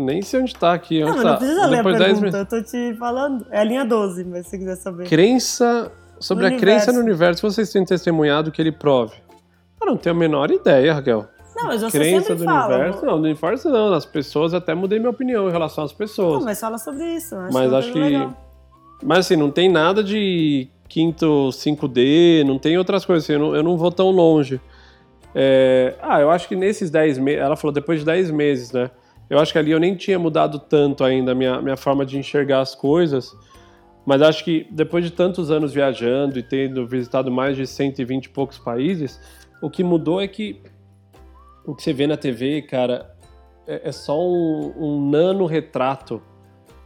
[0.00, 1.00] Nem sei onde tá aqui.
[1.00, 3.46] Não, não precisa ler a pergunta, eu tô te falando.
[3.50, 5.08] É a linha 12, mas se você quiser saber.
[5.08, 5.92] Crença.
[6.20, 6.84] Sobre no a universo.
[6.86, 9.14] crença no universo, vocês têm testemunhado que ele prove?
[9.80, 11.28] Eu não tenho a menor ideia, Raquel.
[11.54, 13.06] Não, mas você crença do fala, universo.
[13.06, 13.92] Não, do universo não.
[13.92, 16.38] As pessoas até mudei minha opinião em relação às pessoas.
[16.38, 17.36] Não, mas fala sobre isso.
[17.36, 17.98] Acho mas acho que.
[18.00, 18.34] Legal.
[19.02, 23.54] Mas assim, não tem nada de quinto 5D, não tem outras coisas assim, eu não,
[23.54, 24.60] eu não vou tão longe.
[25.34, 25.94] É...
[26.00, 27.40] Ah, eu acho que nesses 10 meses.
[27.40, 28.90] Ela falou depois de 10 meses, né?
[29.28, 32.18] Eu acho que ali eu nem tinha mudado tanto ainda a minha, minha forma de
[32.18, 33.36] enxergar as coisas.
[34.06, 38.28] Mas acho que depois de tantos anos viajando e tendo visitado mais de 120 e
[38.30, 39.20] poucos países,
[39.60, 40.62] o que mudou é que
[41.66, 43.14] o que você vê na TV, cara,
[43.66, 46.22] é, é só um, um nano retrato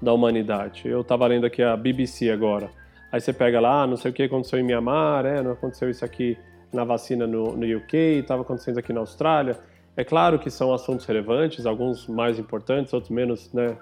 [0.03, 0.89] da humanidade.
[0.89, 2.69] Eu tava lendo aqui a BBC agora.
[3.13, 6.05] Aí você pega lá, não sei o que aconteceu em Mianmar, é, não aconteceu isso
[6.05, 6.37] aqui
[6.73, 9.59] na vacina no, no UK, estava acontecendo aqui na Austrália.
[9.97, 13.77] É claro que são assuntos relevantes, alguns mais importantes, outros menos, né,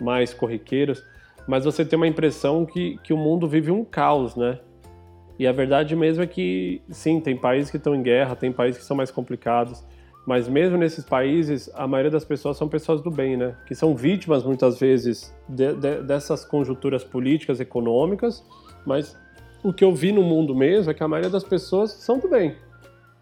[0.00, 1.04] mais corriqueiros,
[1.46, 4.58] mas você tem uma impressão que, que o mundo vive um caos, né?
[5.38, 8.80] E a verdade mesmo é que, sim, tem países que estão em guerra, tem países
[8.80, 9.84] que são mais complicados,
[10.26, 13.54] mas mesmo nesses países, a maioria das pessoas são pessoas do bem, né?
[13.66, 18.44] Que são vítimas muitas vezes de, de, dessas conjunturas políticas, econômicas.
[18.86, 19.18] Mas
[19.64, 22.28] o que eu vi no mundo mesmo é que a maioria das pessoas são do
[22.28, 22.54] bem.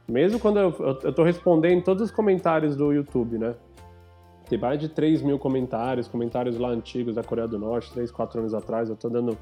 [0.06, 0.70] Mesmo quando eu,
[1.08, 3.54] estou respondendo todos os comentários do YouTube, né?
[4.48, 8.40] Tem mais de 3 mil comentários, comentários lá antigos da Coreia do Norte, 3, 4
[8.40, 8.88] anos atrás.
[8.88, 9.38] Eu estou dando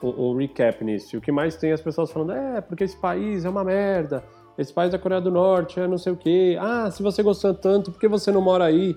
[0.00, 1.16] um, um recap nisso.
[1.16, 3.64] E o que mais tem é as pessoas falando, é, porque esse país é uma
[3.64, 4.22] merda
[4.56, 6.56] esse país da Coreia do Norte, é não sei o quê.
[6.60, 8.96] Ah, se você gostou tanto, por que você não mora aí?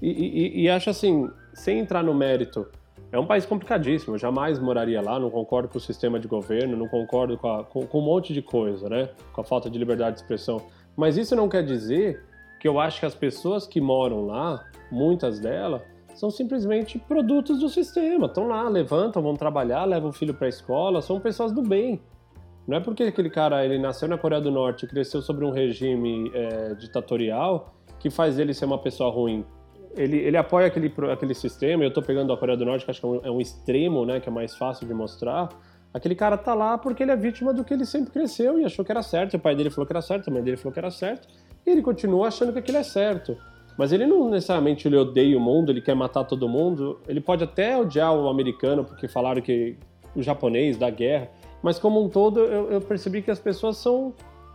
[0.00, 2.66] E, e, e acho assim, sem entrar no mérito,
[3.12, 4.14] é um país complicadíssimo.
[4.14, 7.62] Eu jamais moraria lá, não concordo com o sistema de governo, não concordo com, a,
[7.62, 9.10] com, com um monte de coisa, né?
[9.32, 10.62] Com a falta de liberdade de expressão.
[10.96, 12.24] Mas isso não quer dizer
[12.58, 15.82] que eu acho que as pessoas que moram lá, muitas delas,
[16.14, 18.26] são simplesmente produtos do sistema.
[18.26, 22.00] Estão lá, levantam, vão trabalhar, levam o filho para a escola, são pessoas do bem.
[22.66, 25.50] Não é porque aquele cara ele nasceu na Coreia do Norte e cresceu sobre um
[25.50, 29.44] regime é, ditatorial que faz ele ser uma pessoa ruim.
[29.96, 33.00] Ele, ele apoia aquele, aquele sistema, eu estou pegando a Coreia do Norte, que acho
[33.00, 35.48] que é um, é um, extremo, né, que é mais fácil de mostrar.
[35.92, 38.84] Aquele cara tá lá porque ele é vítima do que ele sempre cresceu e achou
[38.84, 39.36] que era certo.
[39.36, 41.28] O pai dele falou que era certo, a mãe dele falou que era certo.
[41.66, 43.36] E ele continua achando que aquilo é certo.
[43.76, 46.98] Mas ele não necessariamente ele odeia o mundo, ele quer matar todo mundo.
[47.06, 49.76] Ele pode até odiar o americano porque falaram que
[50.16, 51.28] o japonês da guerra
[51.62, 54.12] mas como um todo eu, eu, percebi que as pessoas são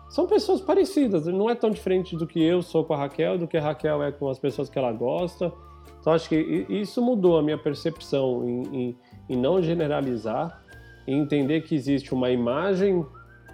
[0.09, 3.47] são pessoas parecidas, não é tão diferente do que eu sou com a Raquel, do
[3.47, 5.51] que a Raquel é com as pessoas que ela gosta.
[5.99, 8.97] Então acho que isso mudou a minha percepção em, em,
[9.29, 10.63] em não generalizar,
[11.05, 13.05] em entender que existe uma imagem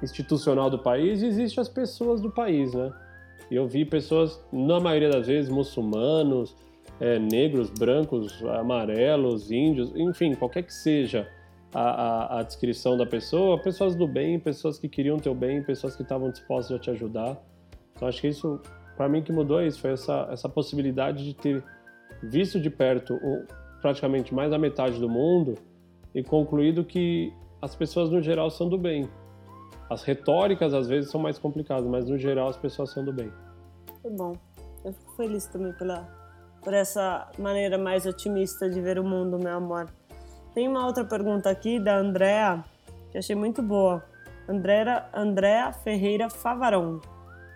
[0.02, 2.92] institucional do país e existe as pessoas do país, né?
[3.50, 6.56] E eu vi pessoas, na maioria das vezes, muçulmanos,
[7.00, 11.28] é, negros, brancos, amarelos, índios, enfim, qualquer que seja
[11.74, 15.96] a, a, a, descrição da pessoa, pessoas do bem, pessoas que queriam teu bem, pessoas
[15.96, 17.42] que estavam dispostas a te ajudar.
[17.96, 18.60] Então acho que isso,
[18.96, 21.64] para mim, que mudou é isso, foi essa, essa possibilidade de ter
[22.22, 23.20] visto de perto
[23.82, 25.56] praticamente mais da metade do mundo
[26.14, 29.10] e concluído que as pessoas no geral são do bem.
[29.90, 33.32] As retóricas às vezes são mais complicadas, mas no geral as pessoas são do bem.
[34.02, 34.34] Que bom.
[34.84, 36.08] Eu fico feliz também pela,
[36.62, 39.88] por essa maneira mais otimista de ver o mundo, meu amor.
[40.54, 42.64] Tem uma outra pergunta aqui da Andrea,
[43.12, 44.04] que achei muito boa.
[44.48, 47.02] Andrea, Andrea Ferreira Favarão.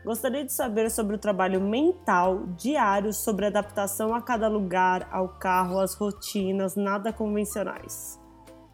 [0.03, 5.79] Gostaria de saber sobre o trabalho mental diário sobre adaptação a cada lugar, ao carro,
[5.79, 8.19] às rotinas nada convencionais.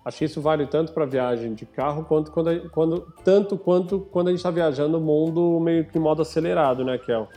[0.06, 4.28] Acho que isso vale tanto para viagem de carro quanto quando, quando tanto quanto quando
[4.28, 7.28] a gente está viajando o mundo meio que em modo acelerado, né, Kel?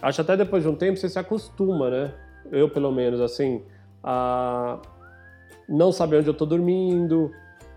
[0.00, 2.14] Acho até depois de um tempo você se acostuma, né?
[2.50, 3.62] Eu pelo menos assim
[4.02, 4.78] a
[5.68, 7.30] não saber onde eu estou dormindo.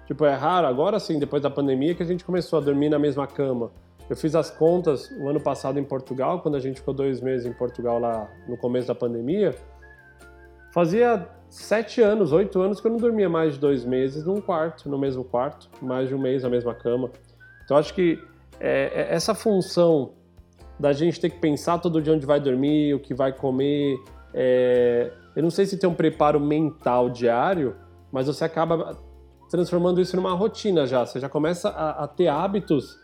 [0.05, 2.99] Tipo, é raro agora sim, depois da pandemia que a gente começou a dormir na
[2.99, 3.71] mesma cama.
[4.09, 7.45] Eu fiz as contas o ano passado em Portugal, quando a gente ficou dois meses
[7.45, 9.55] em Portugal lá no começo da pandemia.
[10.73, 14.89] Fazia sete anos, oito anos que eu não dormia mais de dois meses num quarto,
[14.89, 17.09] no mesmo quarto, mais de um mês na mesma cama.
[17.63, 18.19] Então acho que
[18.59, 20.13] é, é essa função
[20.79, 23.97] da gente ter que pensar todo dia onde vai dormir, o que vai comer.
[24.33, 25.11] É...
[25.35, 27.75] eu não sei se tem um preparo mental diário,
[28.11, 28.97] mas você acaba
[29.49, 31.05] transformando isso numa rotina já.
[31.05, 32.99] Você já começa a, a ter hábitos.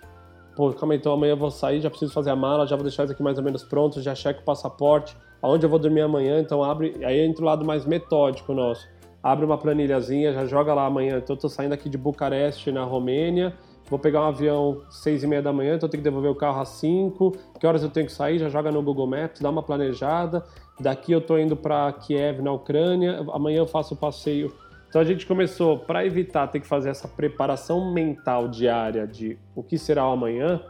[0.56, 2.84] Pô, calma aí, então amanhã eu vou sair, já preciso fazer a mala, já vou
[2.84, 6.02] deixar isso aqui mais ou menos pronto, já checo o passaporte, aonde eu vou dormir
[6.02, 8.88] amanhã, então abre, aí entra o lado mais metódico nosso.
[9.22, 12.84] Abre uma planilhazinha, já joga lá amanhã, então eu tô saindo aqui de Bucareste, na
[12.84, 13.54] Romênia,
[13.90, 16.36] vou pegar um avião seis e meia da manhã, então eu tenho que devolver o
[16.36, 19.50] carro às cinco, que horas eu tenho que sair, já joga no Google Maps, dá
[19.50, 20.44] uma planejada,
[20.80, 24.54] daqui eu tô indo para Kiev, na Ucrânia, amanhã eu faço o passeio.
[24.90, 29.62] Então a gente começou, para evitar ter que fazer essa preparação mental diária de o
[29.62, 30.62] que será o amanhã,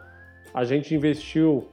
[0.54, 1.68] a gente investiu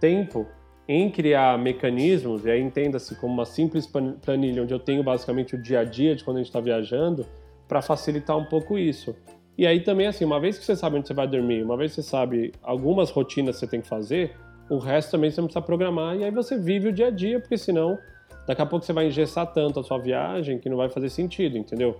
[0.00, 0.46] tempo
[0.88, 5.62] em criar mecanismos, e aí entenda-se como uma simples planilha onde eu tenho basicamente o
[5.62, 7.24] dia a dia de quando a gente está viajando,
[7.68, 9.14] para facilitar um pouco isso.
[9.56, 11.94] E aí também, assim, uma vez que você sabe onde você vai dormir, uma vez
[11.94, 14.34] que você sabe algumas rotinas que você tem que fazer,
[14.68, 17.38] o resto também você não precisa programar, e aí você vive o dia a dia,
[17.38, 17.98] porque senão
[18.46, 21.58] daqui a pouco você vai engessar tanto a sua viagem que não vai fazer sentido,
[21.58, 21.96] entendeu?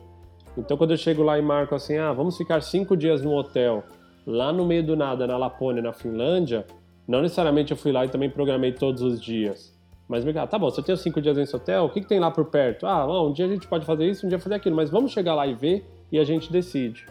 [0.57, 3.85] Então quando eu chego lá e marco assim, ah, vamos ficar cinco dias no hotel,
[4.27, 6.67] lá no meio do nada, na Lapônia, na Finlândia,
[7.07, 9.73] não necessariamente eu fui lá e também programei todos os dias.
[10.09, 12.09] Mas me ah, tá bom, se eu tenho cinco dias nesse hotel, o que, que
[12.09, 12.87] tem lá por perto?
[12.87, 15.35] Ah, um dia a gente pode fazer isso, um dia fazer aquilo, mas vamos chegar
[15.35, 17.07] lá e ver e a gente decide.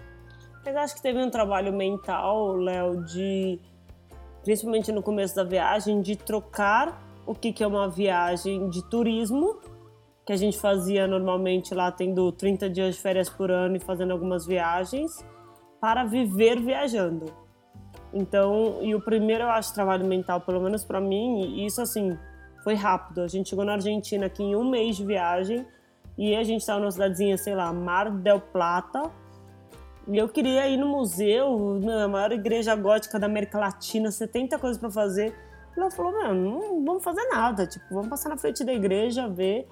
[0.65, 3.59] Mas acho que teve um trabalho mental, Léo, de
[4.43, 9.59] principalmente no começo da viagem, de trocar o que, que é uma viagem de turismo,
[10.25, 14.11] que a gente fazia normalmente lá, tendo 30 dias de férias por ano e fazendo
[14.11, 15.23] algumas viagens,
[15.79, 17.33] para viver viajando.
[18.13, 22.17] Então, e o primeiro eu acho trabalho mental, pelo menos para mim, e isso assim,
[22.63, 23.21] foi rápido.
[23.21, 25.65] A gente chegou na Argentina aqui em um mês de viagem
[26.17, 29.09] e a gente estava numa cidadezinha, sei lá, Mar del Plata.
[30.11, 34.77] E eu queria ir no museu, na maior igreja gótica da América Latina, 70 coisas
[34.77, 35.33] para fazer.
[35.75, 39.65] Ela falou, meu, não vamos fazer nada, tipo, vamos passar na frente da igreja, ver,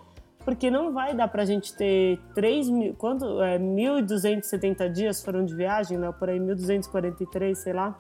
[0.46, 5.54] porque não vai dar pra gente ter 3 mil, quanto, é, 1.270 dias foram de
[5.54, 7.98] viagem, né, por aí 1.243, sei lá,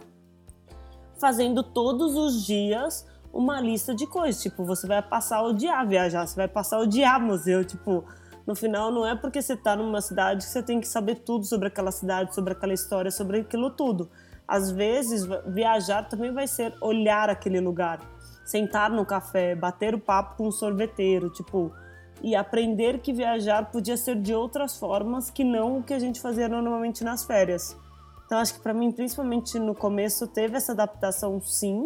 [1.19, 6.25] fazendo todos os dias uma lista de coisas, tipo, você vai passar a odiar viajar,
[6.25, 8.05] você vai passar a odiar museu, tipo,
[8.49, 11.45] no final não é porque você tá numa cidade que você tem que saber tudo
[11.45, 14.09] sobre aquela cidade, sobre aquela história, sobre aquilo tudo
[14.49, 17.99] às vezes, viajar também vai ser olhar aquele lugar,
[18.43, 21.71] sentar no café, bater o papo com um sorveteiro, tipo,
[22.23, 26.19] e aprender que viajar podia ser de outras formas que não o que a gente
[26.19, 27.77] fazia normalmente nas férias.
[28.25, 31.85] Então, acho que para mim, principalmente no começo, teve essa adaptação sim.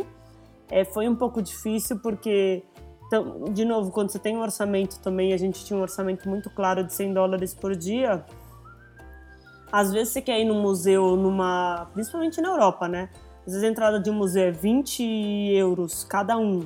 [0.72, 2.64] É, foi um pouco difícil porque,
[3.16, 6.50] então, de novo, quando você tem um orçamento também, a gente tinha um orçamento muito
[6.50, 8.26] claro de 100 dólares por dia
[9.74, 11.90] às vezes você quer ir num museu, numa.
[11.94, 13.10] principalmente na Europa, né?
[13.40, 15.02] Às vezes a entrada de um museu é 20
[15.56, 16.64] euros cada um.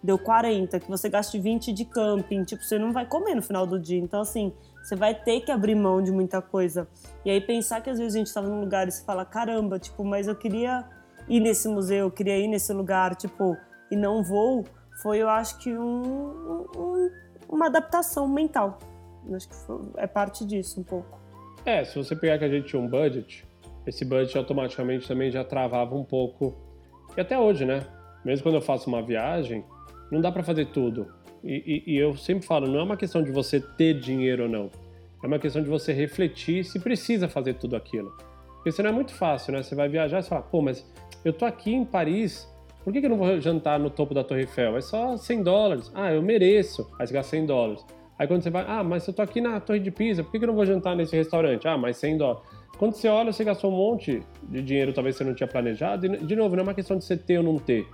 [0.00, 2.44] Deu 40, que você gaste 20 de camping.
[2.44, 3.98] Tipo, você não vai comer no final do dia.
[3.98, 6.86] Então, assim, você vai ter que abrir mão de muita coisa.
[7.24, 9.80] E aí pensar que às vezes a gente estava num lugar e você fala, caramba,
[9.80, 10.84] tipo, mas eu queria
[11.28, 13.56] ir nesse museu, eu queria ir nesse lugar, tipo,
[13.90, 14.64] e não vou,
[15.04, 17.10] foi, eu acho que um, um,
[17.46, 18.78] uma adaptação mental.
[19.28, 21.20] Eu acho que foi, é parte disso um pouco.
[21.66, 23.46] É, se você pegar que a gente tinha um budget,
[23.86, 26.56] esse budget automaticamente também já travava um pouco.
[27.14, 27.86] E até hoje, né?
[28.24, 29.62] Mesmo quando eu faço uma viagem,
[30.10, 31.12] não dá para fazer tudo.
[31.42, 34.48] E, e, e, eu sempre falo, não é uma questão de você ter dinheiro ou
[34.48, 34.70] não.
[35.22, 38.10] É uma questão de você refletir se precisa fazer tudo aquilo.
[38.54, 39.62] Porque senão é muito fácil, né?
[39.62, 40.90] Você vai viajar e fala, pô, mas
[41.22, 42.48] eu tô aqui em Paris,
[42.84, 44.76] por que, que eu não vou jantar no topo da Torre Eiffel?
[44.76, 45.90] É só 100 dólares.
[45.94, 46.86] Ah, eu mereço.
[46.98, 47.84] Aí você gasta 100 dólares.
[48.18, 50.36] Aí quando você vai, ah, mas eu tô aqui na Torre de Pisa, por que,
[50.36, 51.66] eu não vou jantar nesse restaurante?
[51.66, 52.42] Ah, mas 100 dólares.
[52.76, 56.06] Quando você olha, você gastou um monte de dinheiro, talvez você não tinha planejado.
[56.06, 57.86] E, de novo, não é uma questão de você ter ou não ter.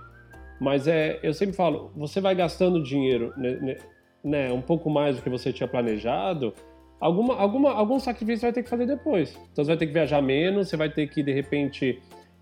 [0.59, 3.77] Mas é, eu sempre falo, você vai gastando dinheiro, né, né,
[4.23, 6.53] né um pouco mais do que você tinha planejado,
[6.99, 9.31] alguma, alguma, algum sacrifício você vai ter que fazer depois.
[9.51, 11.99] Então você vai ter que viajar menos, você vai ter que, de repente,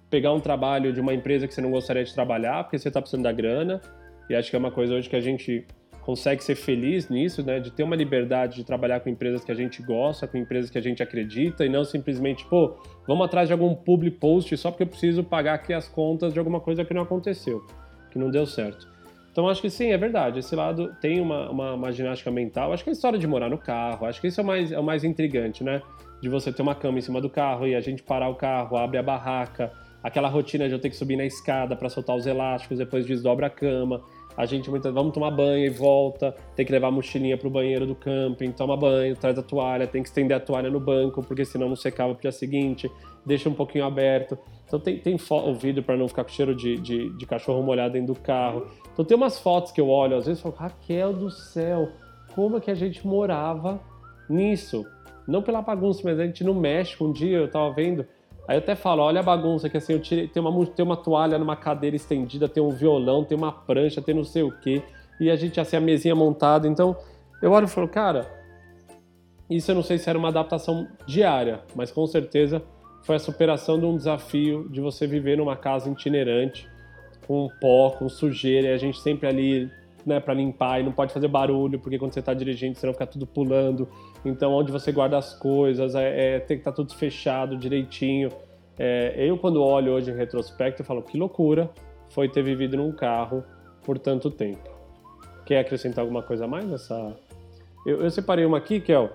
[0.10, 3.02] pegar um trabalho de uma empresa que você não gostaria de trabalhar, porque você está
[3.02, 3.82] precisando da grana.
[4.30, 5.66] E acho que é uma coisa hoje que a gente
[6.02, 7.60] consegue ser feliz nisso, né?
[7.60, 10.78] De ter uma liberdade de trabalhar com empresas que a gente gosta, com empresas que
[10.78, 14.84] a gente acredita e não simplesmente, pô, vamos atrás de algum public post só porque
[14.84, 17.64] eu preciso pagar aqui as contas de alguma coisa que não aconteceu,
[18.12, 18.88] que não deu certo.
[19.32, 20.40] Então acho que sim, é verdade.
[20.40, 22.74] Esse lado tem uma, uma, uma, ginástica mental.
[22.74, 24.80] Acho que a história de morar no carro, acho que isso é o mais, é
[24.80, 25.82] o mais intrigante, né?
[26.22, 28.78] De você ter uma cama em cima do carro e a gente parar o carro,
[28.78, 29.72] abre a barraca,
[30.04, 33.48] aquela rotina de eu ter que subir na escada para soltar os elásticos, depois desdobra
[33.48, 34.04] a cama
[34.40, 37.86] a gente muitas vamos tomar banho e volta, tem que levar a mochilinha pro banheiro
[37.86, 41.44] do camping, toma banho, traz a toalha, tem que estender a toalha no banco, porque
[41.44, 42.90] senão não secava pro dia seguinte,
[43.26, 44.38] deixa um pouquinho aberto.
[44.66, 47.92] Então tem, tem o vidro para não ficar com cheiro de, de, de, cachorro molhado
[47.92, 48.68] dentro do carro.
[48.94, 51.90] Então tem umas fotos que eu olho, às vezes falo, Raquel do céu,
[52.34, 53.82] como é que a gente morava
[54.30, 54.86] nisso?
[55.28, 58.06] Não pela bagunça, mas a gente no México, um dia eu tava vendo,
[58.50, 60.98] Aí eu até falo, olha a bagunça que assim, eu tirei, tem uma, tem uma
[60.98, 64.82] toalha numa cadeira estendida, tem um violão, tem uma prancha, tem não sei o quê,
[65.22, 66.68] e a gente assim, a mesinha montada.
[66.68, 66.98] Então,
[67.44, 68.28] eu olho e falo, cara,
[69.48, 72.64] isso eu não sei se era uma adaptação diária, mas com certeza
[73.04, 76.68] foi a superação de um desafio de você viver numa casa itinerante,
[77.28, 79.70] com pó, com sujeira, e a gente sempre ali
[80.04, 82.94] né, para limpar e não pode fazer barulho, porque quando você está dirigindo, você não
[82.94, 83.88] fica tudo pulando.
[84.26, 88.30] Então, onde você guarda as coisas, é, é tem que estar tá tudo fechado direitinho.
[88.78, 91.70] É, eu, quando olho hoje em retrospecto, falo que loucura
[92.10, 93.44] foi ter vivido num carro
[93.84, 94.70] por tanto tempo.
[95.46, 97.16] Quer acrescentar alguma coisa a mais nessa?
[97.86, 99.10] Eu, eu separei uma aqui, Kel,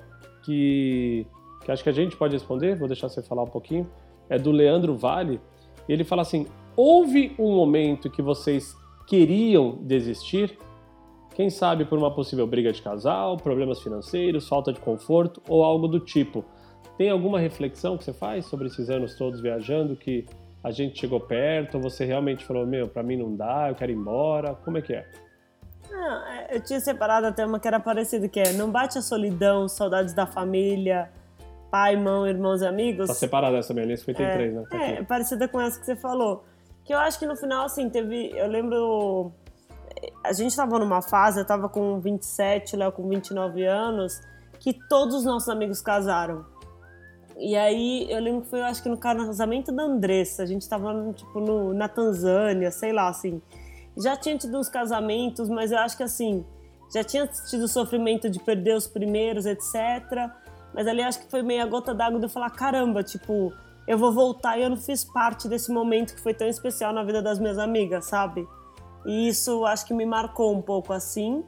[0.44, 1.26] que,
[1.64, 3.88] que acho que a gente pode responder, vou deixar você falar um pouquinho.
[4.28, 5.40] É do Leandro Vale.
[5.88, 8.74] Ele fala assim: houve um momento que vocês
[9.06, 10.58] queriam desistir?
[11.34, 15.88] Quem sabe por uma possível briga de casal, problemas financeiros, falta de conforto ou algo
[15.88, 16.44] do tipo.
[16.96, 20.24] Tem alguma reflexão que você faz sobre esses anos todos viajando que
[20.62, 23.90] a gente chegou perto, ou você realmente falou, meu, para mim não dá, eu quero
[23.90, 24.54] ir embora?
[24.54, 25.04] Como é que é?
[25.92, 29.68] É, eu tinha separado até uma que era parecida, que é não bate a solidão,
[29.68, 31.10] saudades da família,
[31.70, 33.08] pai, mãe, irmãos e amigos.
[33.08, 34.64] Tá separada essa minha, linha 53, é, né?
[34.70, 36.44] Tá é, parecida com essa que você falou.
[36.84, 38.30] Que eu acho que no final, assim, teve.
[38.36, 39.32] Eu lembro
[40.22, 44.20] a gente estava numa fase, eu estava com 27, Léo com 29 anos,
[44.58, 46.44] que todos os nossos amigos casaram.
[47.36, 50.62] E aí eu lembro que foi, eu acho que no casamento da Andressa, a gente
[50.62, 53.42] estava tipo no, na Tanzânia, sei lá, assim.
[53.96, 56.44] Já tinha tido uns casamentos, mas eu acho que assim,
[56.92, 60.30] já tinha tido o sofrimento de perder os primeiros, etc.
[60.72, 63.52] Mas ali acho que foi meio a gota d'água de eu falar, caramba, tipo,
[63.86, 67.02] eu vou voltar e eu não fiz parte desse momento que foi tão especial na
[67.02, 68.46] vida das minhas amigas, sabe?
[69.04, 71.44] E isso acho que me marcou um pouco assim.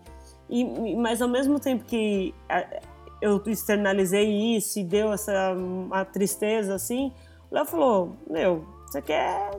[0.48, 2.34] E, mas ao mesmo tempo que
[3.20, 7.12] eu externalizei isso e deu essa uma tristeza assim,
[7.50, 9.50] Léo falou: Meu, você quer.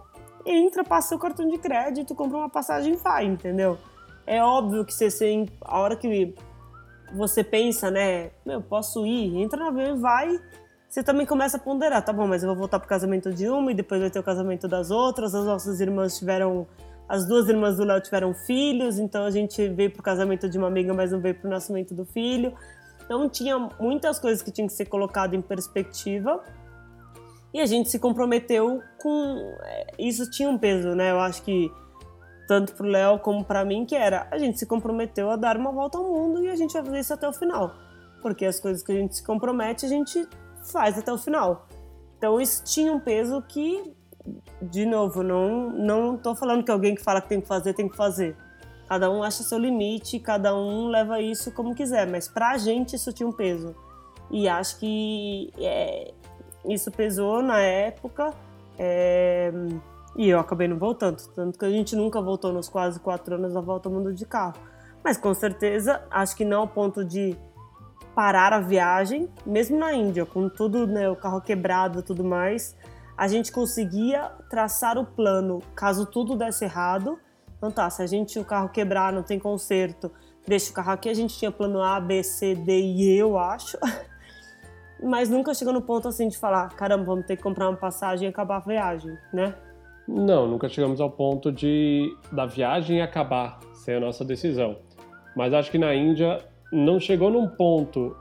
[0.46, 3.78] Entra, passa seu cartão de crédito, compra uma passagem e vai, entendeu?
[4.26, 6.34] É óbvio que você, a hora que
[7.14, 8.32] você pensa, né?
[8.46, 10.40] Meu, posso ir, entra no avião e vai.
[10.88, 13.72] Você também começa a ponderar, tá bom, mas eu vou voltar pro casamento de uma
[13.72, 15.36] e depois vai ter o casamento das outras.
[15.36, 16.66] As nossas irmãs tiveram
[17.08, 20.68] as duas irmãs do Léo tiveram filhos, então a gente veio pro casamento de uma
[20.68, 22.54] amiga, mas não veio pro nascimento do filho.
[23.06, 26.44] Então tinha muitas coisas que tinham que ser colocado em perspectiva.
[27.54, 31.12] E a gente se comprometeu com é, isso tinha um peso, né?
[31.12, 31.72] Eu acho que
[32.46, 35.72] tanto pro Léo como para mim que era, a gente se comprometeu a dar uma
[35.72, 37.74] volta ao mundo e a gente vai fazer isso até o final.
[38.22, 40.28] Porque as coisas que a gente se compromete, a gente
[40.72, 41.68] faz até o final.
[42.18, 43.96] Então isso tinha um peso que
[44.62, 47.88] de novo, não não tô falando que alguém que fala que tem que fazer tem
[47.88, 48.36] que fazer.
[48.88, 53.12] Cada um acha seu limite, cada um leva isso como quiser, mas pra gente isso
[53.12, 53.76] tinha um peso.
[54.32, 56.14] E acho que é,
[56.66, 58.34] isso pesou na época
[58.80, 59.52] é,
[60.16, 61.22] e eu acabei não voltando.
[61.36, 64.26] Tanto que a gente nunca voltou nos quase quatro anos da volta ao mundo de
[64.26, 64.56] carro.
[65.04, 67.38] Mas com certeza, acho que não ao ponto de
[68.16, 72.76] parar a viagem, mesmo na Índia, com tudo, né, o carro quebrado e tudo mais
[73.18, 77.18] a gente conseguia traçar o plano caso tudo desse errado.
[77.58, 80.12] Então tá, se a gente o carro quebrar, não tem conserto,
[80.48, 83.38] deixa o carro aqui, a gente tinha plano A, B, C, D e E, eu
[83.40, 83.78] acho.
[85.04, 88.28] Mas nunca chegou no ponto assim de falar, caramba, vamos ter que comprar uma passagem
[88.28, 89.56] e acabar a viagem, né?
[90.08, 94.78] Não, nunca chegamos ao ponto de da viagem acabar sem a nossa decisão.
[95.36, 98.16] Mas acho que na Índia não chegou num ponto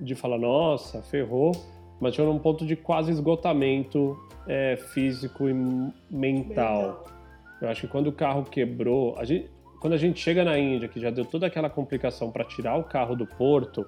[0.00, 1.52] de falar, nossa, ferrou,
[2.00, 5.54] mas chegou num ponto de quase esgotamento é, físico e
[6.10, 7.04] mental.
[7.60, 10.88] Eu acho que quando o carro quebrou, a gente, quando a gente chega na Índia,
[10.88, 13.86] que já deu toda aquela complicação para tirar o carro do porto,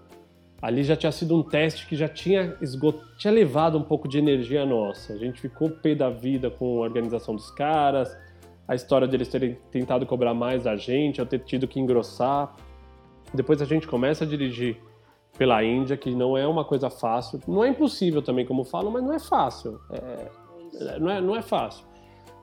[0.61, 2.99] ali já tinha sido um teste que já tinha, esgot...
[3.19, 5.13] tinha levado um pouco de energia nossa.
[5.13, 8.17] A gente ficou pé da vida com a organização dos caras,
[8.67, 12.55] a história deles terem tentado cobrar mais da gente, eu ter tido que engrossar.
[13.33, 14.79] Depois a gente começa a dirigir
[15.39, 17.41] pela Índia, que não é uma coisa fácil.
[17.47, 19.81] Não é impossível também, como falam, mas não é fácil.
[19.91, 20.99] É...
[20.99, 21.87] Não, é, não é fácil.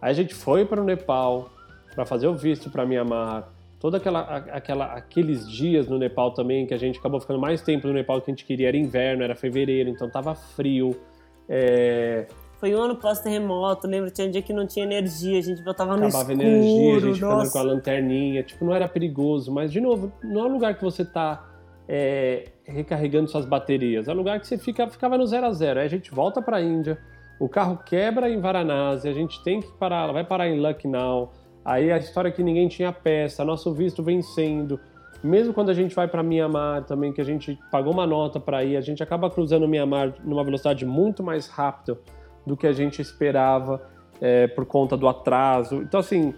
[0.01, 1.49] Aí a gente foi para o Nepal
[1.93, 6.73] para fazer o visto para Mianmar toda aquela, aquela aqueles dias no Nepal também que
[6.73, 9.35] a gente acabou ficando mais tempo no Nepal que a gente queria era inverno era
[9.35, 10.99] fevereiro então tava frio
[11.47, 12.25] é...
[12.59, 15.61] foi um ano pós terremoto lembra tinha um dia que não tinha energia a gente
[15.61, 17.45] botava no Acabava escuro energia a gente nossa.
[17.45, 20.75] ficando com a lanterninha tipo não era perigoso mas de novo não é um lugar
[20.75, 21.54] que você tá
[21.87, 25.79] é, recarregando suas baterias é um lugar que você fica ficava no zero a zero
[25.79, 26.97] aí a gente volta para a Índia
[27.39, 31.31] o carro quebra em Varanasi a gente tem que parar vai parar em Lucknow
[31.65, 34.79] Aí a história é que ninguém tinha peça, nosso visto vencendo.
[35.23, 38.63] Mesmo quando a gente vai para Mianmar também, que a gente pagou uma nota para
[38.63, 41.97] ir, a gente acaba cruzando Mianmar numa velocidade muito mais rápida
[42.45, 43.81] do que a gente esperava
[44.21, 45.81] é, por conta do atraso.
[45.81, 46.35] Então, assim,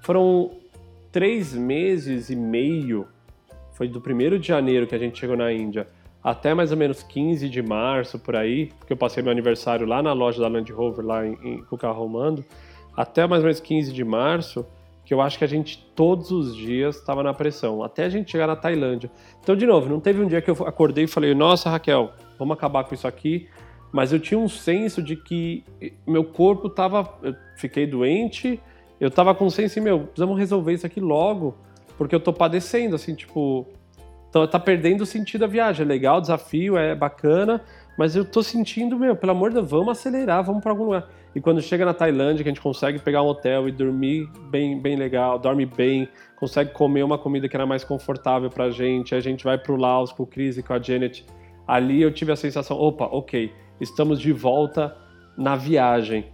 [0.00, 0.52] foram
[1.10, 3.08] três meses e meio,
[3.78, 5.86] foi do 1 de janeiro que a gente chegou na Índia,
[6.22, 10.02] até mais ou menos 15 de março, por aí, porque eu passei meu aniversário lá
[10.02, 12.44] na loja da Land Rover, lá em, em, com o carro romando
[12.98, 14.66] até mais ou menos 15 de março,
[15.04, 18.32] que eu acho que a gente todos os dias estava na pressão, até a gente
[18.32, 19.08] chegar na Tailândia.
[19.40, 22.54] Então, de novo, não teve um dia que eu acordei e falei, nossa, Raquel, vamos
[22.54, 23.48] acabar com isso aqui,
[23.92, 25.64] mas eu tinha um senso de que
[26.04, 27.08] meu corpo estava.
[27.22, 28.60] Eu fiquei doente,
[28.98, 31.54] eu estava com o senso, meu, precisamos resolver isso aqui logo,
[31.98, 33.66] porque eu tô padecendo, assim, tipo.
[34.30, 35.84] Então, tá perdendo o sentido da viagem.
[35.84, 37.62] É legal, desafio, é bacana,
[37.98, 41.08] mas eu tô sentindo, meu, pelo amor de Deus, vamos acelerar, vamos para algum lugar.
[41.34, 44.80] E quando chega na Tailândia, que a gente consegue pegar um hotel e dormir bem,
[44.80, 49.20] bem legal, dorme bem, consegue comer uma comida que era mais confortável pra gente, a
[49.20, 51.26] gente vai pro Laos com o Chris e com a Janet.
[51.66, 54.96] Ali eu tive a sensação, opa, ok, estamos de volta
[55.36, 56.30] na viagem.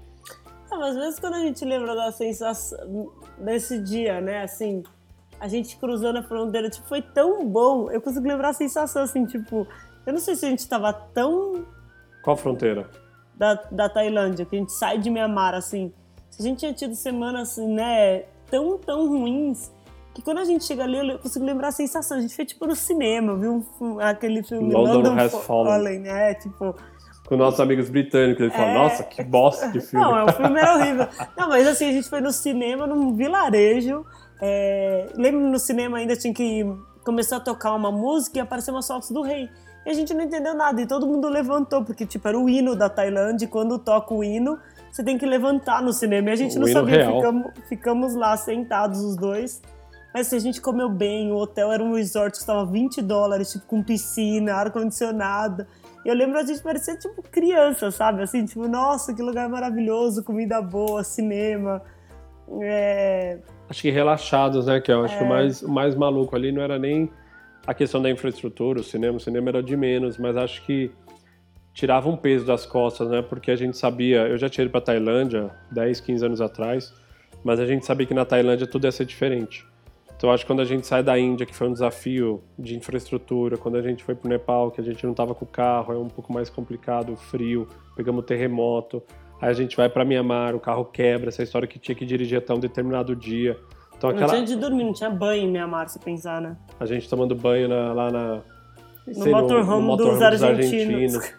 [0.71, 4.83] Ah, mas mesmo quando a gente lembra da sensação desse dia, né, assim,
[5.41, 7.91] a gente cruzando a fronteira, tipo, foi tão bom.
[7.91, 9.67] Eu consigo lembrar a sensação, assim, tipo,
[10.07, 11.65] eu não sei se a gente tava tão.
[12.23, 12.89] Qual fronteira?
[13.37, 15.93] da, da Tailândia, que a gente sai de Mianmar, assim.
[16.31, 19.73] Se a gente tinha tido semanas, assim, né, tão, tão ruins,
[20.15, 22.19] que quando a gente chega ali, eu consigo lembrar a sensação.
[22.19, 23.65] A gente foi, tipo, no cinema, viu
[24.01, 25.73] aquele filme London, London Has Fallen.
[25.73, 26.75] Fallen, né, tipo...
[27.27, 28.57] Com nossos amigos britânicos, eles é...
[28.57, 30.05] falam, nossa, que bosta de filme.
[30.05, 31.09] Não, o filme era horrível.
[31.37, 34.05] Não, mas assim, a gente foi no cinema, num vilarejo.
[34.41, 35.09] É...
[35.15, 36.65] Lembro no cinema ainda tinha que
[37.05, 39.49] começar a tocar uma música e aparecer umas fotos do rei.
[39.87, 40.81] E a gente não entendeu nada.
[40.81, 43.45] E todo mundo levantou, porque, tipo, era o hino da Tailândia.
[43.45, 44.59] E quando toca o hino,
[44.91, 46.31] você tem que levantar no cinema.
[46.31, 47.13] E a gente o não sabia.
[47.13, 49.61] Ficamos, ficamos, lá sentados os dois.
[50.13, 51.33] Mas assim, a gente comeu bem.
[51.33, 55.67] O hotel era um resort que custava 20 dólares, tipo, com piscina, ar-condicionado.
[56.05, 58.23] E eu lembro a gente parecia, tipo, criança, sabe?
[58.23, 61.83] Assim, tipo, nossa, que lugar maravilhoso, comida boa, cinema.
[62.63, 63.39] É...
[63.69, 64.81] Acho que relaxados, né?
[64.81, 65.19] Que eu acho é...
[65.19, 67.11] que o mais, o mais maluco ali não era nem
[67.67, 70.91] a questão da infraestrutura, o cinema, o cinema era de menos, mas acho que
[71.73, 73.23] tirava um peso das costas, né?
[73.23, 76.95] Porque a gente sabia, eu já tinha ido para Tailândia 10, 15 anos atrás,
[77.43, 79.67] mas a gente sabia que na Tailândia tudo ia ser diferente.
[80.17, 83.57] Então acho que quando a gente sai da Índia, que foi um desafio de infraestrutura,
[83.57, 85.93] quando a gente foi para o Nepal, que a gente não estava com o carro,
[85.93, 89.03] é um pouco mais complicado, frio, pegamos terremoto,
[89.41, 92.39] aí a gente vai para Mianmar, o carro quebra, essa história que tinha que dirigir
[92.39, 93.59] até um determinado dia.
[93.97, 94.27] Então, aquela...
[94.27, 96.57] Não tinha de dormir, não tinha banho em Mianmar, se pensar, né?
[96.79, 98.41] A gente tomando banho na, lá na...
[99.07, 101.15] No motorhome, no, no dos, dos argentinos.
[101.15, 101.35] argentinos.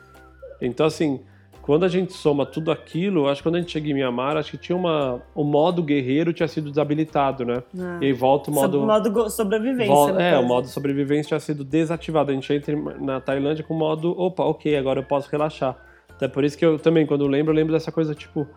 [0.62, 1.20] Então, assim,
[1.66, 4.52] quando a gente soma tudo aquilo, acho que quando a gente chega em Mianmar, acho
[4.52, 5.20] que tinha uma.
[5.34, 7.64] O modo guerreiro tinha sido desabilitado, né?
[7.76, 8.04] É.
[8.04, 8.84] E aí volta o modo.
[8.84, 10.22] O modo sobrevivência.
[10.22, 12.30] É, o modo sobrevivência tinha sido desativado.
[12.30, 15.76] A gente entra na Tailândia com o modo, opa, ok, agora eu posso relaxar.
[16.16, 18.48] Até por isso que eu também, quando eu lembro, eu lembro dessa coisa tipo,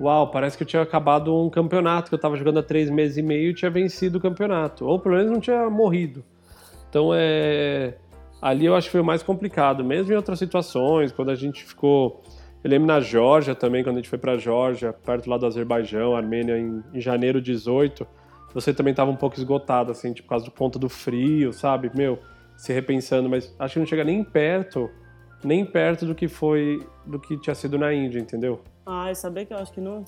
[0.00, 3.16] uau, parece que eu tinha acabado um campeonato que eu estava jogando há três meses
[3.16, 4.86] e meio e tinha vencido o campeonato.
[4.86, 6.24] Ou pelo menos não tinha morrido.
[6.88, 7.94] Então é.
[8.40, 11.62] Ali eu acho que foi o mais complicado, mesmo em outras situações, quando a gente
[11.62, 12.22] ficou.
[12.64, 16.14] Eu lembro na Geórgia também, quando a gente foi para Geórgia, perto lá do Azerbaijão,
[16.14, 18.06] Armênia, em, em janeiro 18,
[18.52, 21.90] você também estava um pouco esgotado, assim, tipo, por causa do ponto do frio, sabe?
[21.94, 22.18] Meu,
[22.56, 24.90] se repensando, mas acho que não chega nem perto,
[25.44, 28.60] nem perto do que foi, do que tinha sido na Índia, entendeu?
[28.86, 30.04] Ah, saber que eu acho que não.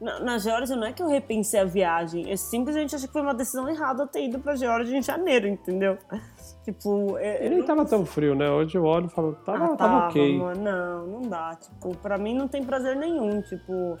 [0.00, 3.20] Na, na Geórgia não é que eu repensei a viagem, é simplesmente acho que foi
[3.20, 5.98] uma decisão errada ter ido pra Geórgia em janeiro, entendeu?
[6.64, 7.18] Tipo.
[7.18, 8.48] É, Ele nem tava tão frio, né?
[8.50, 10.38] Hoje eu olho e falo, tava, ah, tava, tava ok.
[10.38, 10.60] Mano.
[10.62, 11.54] Não, não dá.
[11.54, 13.42] Tipo, pra mim não tem prazer nenhum.
[13.42, 13.96] Tipo,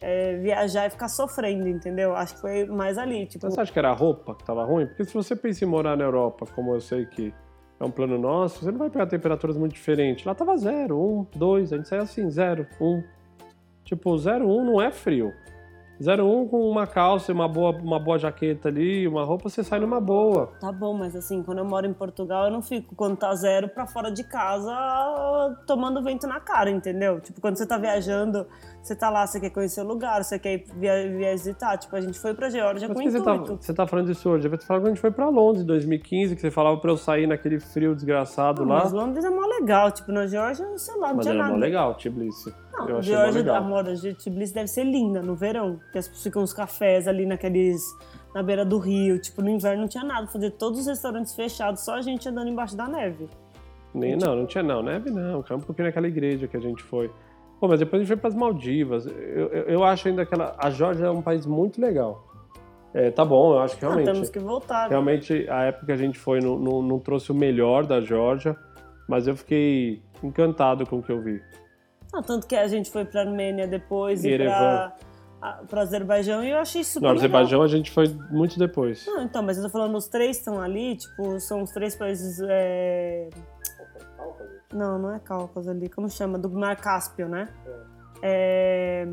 [0.00, 2.14] é, viajar e ficar sofrendo, entendeu?
[2.14, 3.26] Acho que foi mais ali.
[3.26, 3.50] Tipo...
[3.50, 4.86] Você acha que era a roupa que tava ruim?
[4.86, 7.32] Porque se você pensa em morar na Europa, como eu sei que
[7.78, 10.24] é um plano nosso, você não vai pegar temperaturas muito diferentes.
[10.24, 13.02] Lá tava zero, um, dois, a gente sai assim, zero, um.
[13.84, 15.32] Tipo, zero, um não é frio.
[16.00, 19.80] 01 com uma calça e uma boa, uma boa jaqueta ali, uma roupa, você sai
[19.80, 20.52] numa boa.
[20.60, 23.68] Tá bom, mas assim, quando eu moro em Portugal, eu não fico quando tá zero
[23.68, 24.72] pra fora de casa
[25.66, 27.20] tomando vento na cara, entendeu?
[27.20, 28.46] Tipo, quando você tá viajando,
[28.82, 31.78] você tá lá, você quer conhecer o lugar, você quer via, visitar.
[31.78, 34.48] Tipo, a gente foi pra Geórgia com você tá, você tá falando disso hoje?
[34.48, 36.90] Eu te falar quando a gente foi pra Londres em 2015, que você falava pra
[36.90, 38.82] eu sair naquele frio desgraçado não, lá.
[38.82, 41.50] Mas Londres é mó legal, tipo, na Geórgia, sei lá, não mas tinha nada.
[41.50, 42.63] Mas é mó legal, Tbilisi.
[42.76, 43.56] Não, eu achei Georgia, legal.
[43.56, 47.24] a moda de Tbilisi deve ser linda no verão, que as ficam os cafés ali
[47.24, 47.82] naqueles
[48.34, 51.84] na beira do rio, tipo no inverno não tinha nada, fazer todos os restaurantes fechados,
[51.84, 53.28] só a gente andando embaixo da neve.
[53.94, 57.10] Nem, não, não tinha não, neve não, um pouquinho naquela igreja que a gente foi.
[57.60, 59.06] Pô, mas depois a gente foi para as Maldivas.
[59.06, 62.26] Eu, eu, eu, acho ainda que a Georgia é um país muito legal.
[62.92, 64.08] É, tá bom, eu acho que realmente.
[64.08, 64.88] Ah, temos que voltar.
[64.88, 68.56] Realmente, a época que a gente foi não, não, não trouxe o melhor da Georgia,
[69.08, 71.40] mas eu fiquei encantado com o que eu vi.
[72.14, 74.94] Não, tanto que a gente foi para Armênia depois e, para
[75.68, 79.04] para Azerbaijão e eu achei super No Azerbaijão a gente foi muito depois.
[79.06, 82.40] Não, então, mas eu tô falando, os três estão ali, tipo, são os três países.
[82.48, 83.28] É...
[84.72, 86.38] Não, não é Cáucaso ali, como chama?
[86.38, 87.48] Do Mar Cáspio, né?
[88.22, 89.06] É.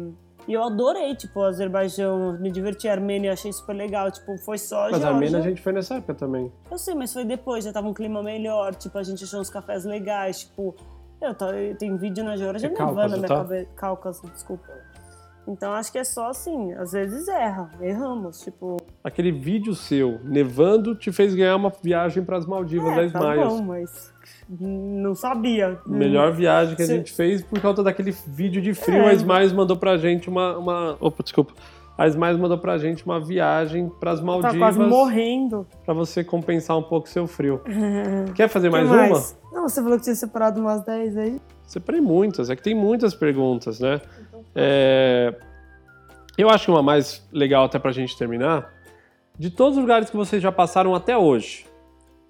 [0.48, 4.58] E eu adorei, tipo, o Azerbaijão, me diverti, a Armênia, achei super legal, tipo, foi
[4.58, 6.52] só Mas a Armênia a gente foi nessa época também.
[6.70, 9.50] Eu sei, mas foi depois, já tava um clima melhor, tipo, a gente achou uns
[9.50, 10.76] cafés legais, tipo,
[11.22, 13.36] eu, tô, eu tenho vídeo na Georgia é nevando na minha tá?
[13.38, 13.70] cabeça.
[13.76, 14.68] Cáucaso, desculpa.
[15.48, 18.78] Então acho que é só assim, às vezes erra, erramos, tipo.
[19.04, 23.36] Aquele vídeo seu nevando te fez ganhar uma viagem para as Maldivas é, da Tá
[23.36, 24.14] bom, mas
[24.60, 25.80] não sabia.
[25.86, 29.00] Melhor viagem que a gente fez por conta daquele vídeo de frio.
[29.00, 29.10] É.
[29.10, 30.98] A Smiles mandou pra gente uma, uma.
[31.00, 31.54] Opa, desculpa.
[31.98, 34.54] A Smiles mandou pra gente uma viagem para as Maldivas.
[34.54, 35.68] Tá quase morrendo.
[35.86, 37.62] Pra você compensar um pouco seu frio.
[38.36, 39.51] Quer fazer mais, mais, uma?
[39.62, 41.42] Não, você falou que tinha separado umas 10 aí.
[41.68, 44.02] Separei muitas, é que tem muitas perguntas, né?
[44.28, 45.36] Então, é...
[46.36, 48.74] Eu acho que uma mais legal até pra gente terminar.
[49.38, 51.68] De todos os lugares que vocês já passaram até hoje,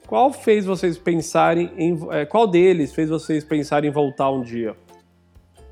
[0.08, 1.98] qual fez vocês pensarem em.
[2.12, 4.76] É, qual deles fez vocês pensarem em voltar um dia?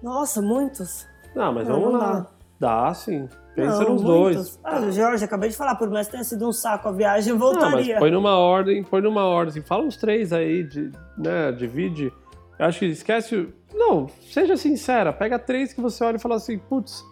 [0.01, 1.05] Nossa, muitos.
[1.35, 2.27] Não, mas não, vamos não lá.
[2.57, 2.85] Dá.
[2.87, 3.27] dá, sim.
[3.55, 4.35] Pensa não, nos muitos.
[4.35, 4.59] dois.
[4.63, 7.37] Ah, Jorge, acabei de falar, por mais que tenha sido um saco a viagem, eu
[7.37, 7.95] voltaria.
[7.95, 9.49] Não, põe numa ordem, põe numa ordem.
[9.49, 12.11] Assim, fala uns três aí, de, né, divide.
[12.57, 13.49] Eu acho que esquece.
[13.73, 17.03] Não, seja sincera, pega três que você olha e fala assim, putz,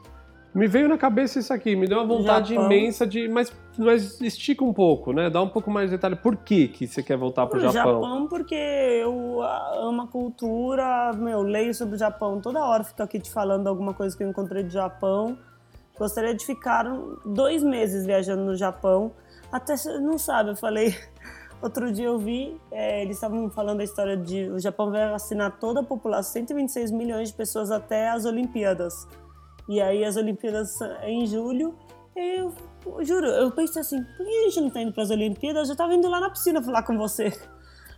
[0.53, 2.65] me veio na cabeça isso aqui, me deu uma vontade Japão.
[2.65, 3.27] imensa de.
[3.27, 5.29] Mas, mas estica um pouco, né?
[5.29, 6.15] Dá um pouco mais de detalhe.
[6.15, 8.01] Por que, que você quer voltar pro Japão?
[8.01, 13.19] Japão, porque eu amo a cultura, meu, leio sobre o Japão toda hora, fico aqui
[13.19, 15.37] te falando alguma coisa que eu encontrei do Japão.
[15.97, 16.83] Gostaria de ficar
[17.25, 19.11] dois meses viajando no Japão.
[19.51, 20.95] Até não sabe, eu falei.
[21.61, 25.57] Outro dia eu vi, é, eles estavam falando a história de o Japão vai vacinar
[25.59, 29.07] toda a população, 126 milhões de pessoas até as Olimpíadas.
[29.67, 31.75] E aí as Olimpíadas é em julho.
[32.15, 32.53] Eu,
[32.85, 35.63] eu juro, eu pensei assim, por que a gente não tá indo para as Olimpíadas?
[35.63, 37.33] Eu já tava indo lá na piscina falar com você.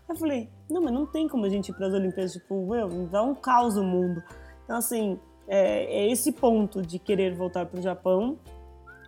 [0.07, 2.87] Eu falei, não, mas não tem como a gente ir para as Olimpíadas, tipo, meu,
[3.07, 4.23] dá um caos o mundo.
[4.63, 5.19] Então, assim,
[5.49, 8.37] é, é esse ponto de querer voltar para o Japão.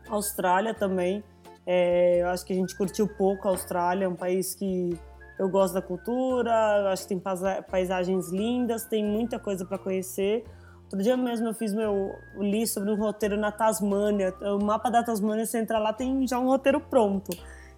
[0.09, 1.23] Austrália também.
[1.65, 4.97] É, eu acho que a gente curtiu pouco a Austrália, é um país que
[5.37, 7.21] eu gosto da cultura, acho que tem
[7.69, 10.43] paisagens lindas, tem muita coisa para conhecer.
[10.83, 14.33] Outro dia mesmo eu fiz meu li sobre um roteiro na Tasmânia.
[14.41, 17.29] O mapa da Tasmânia, você entra lá, tem já um roteiro pronto.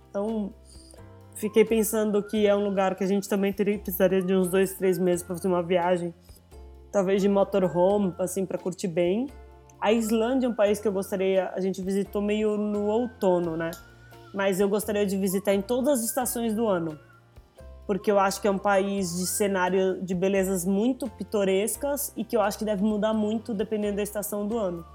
[0.09, 0.53] Então,
[1.35, 4.73] fiquei pensando que é um lugar que a gente também teria, precisaria de uns dois,
[4.73, 6.13] três meses para fazer uma viagem,
[6.93, 9.27] talvez de motorhome, assim, para curtir bem.
[9.81, 13.71] A Islândia é um país que eu gostaria, a gente visitou meio no outono, né?
[14.33, 16.97] Mas eu gostaria de visitar em todas as estações do ano
[17.85, 22.35] porque eu acho que é um país de cenário de belezas muito pitorescas e que
[22.35, 24.85] eu acho que deve mudar muito dependendo da estação do ano.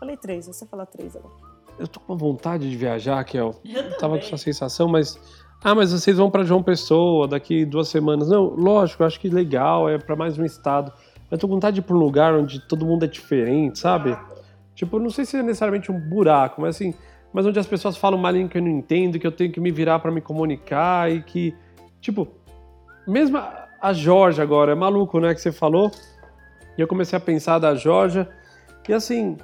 [0.00, 1.34] Falei três, você fala três agora.
[1.78, 3.54] Eu tô com vontade de viajar, Kel.
[3.64, 5.18] Eu, eu tava com essa sensação, mas.
[5.62, 8.28] Ah, mas vocês vão para João Pessoa daqui duas semanas.
[8.28, 10.92] Não, lógico, eu acho que legal, é para mais um estado.
[11.30, 14.16] Eu tô com vontade de ir pra um lugar onde todo mundo é diferente, sabe?
[14.74, 16.94] Tipo, não sei se é necessariamente um buraco, mas assim,
[17.32, 19.60] mas onde as pessoas falam uma língua que eu não entendo, que eu tenho que
[19.60, 21.54] me virar para me comunicar e que
[22.04, 22.28] Tipo,
[23.06, 23.38] mesmo
[23.80, 25.90] a Georgia agora, é maluco, né, que você falou.
[26.76, 28.28] E eu comecei a pensar da Georgia.
[28.86, 29.38] E assim,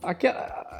[0.00, 0.28] aqui,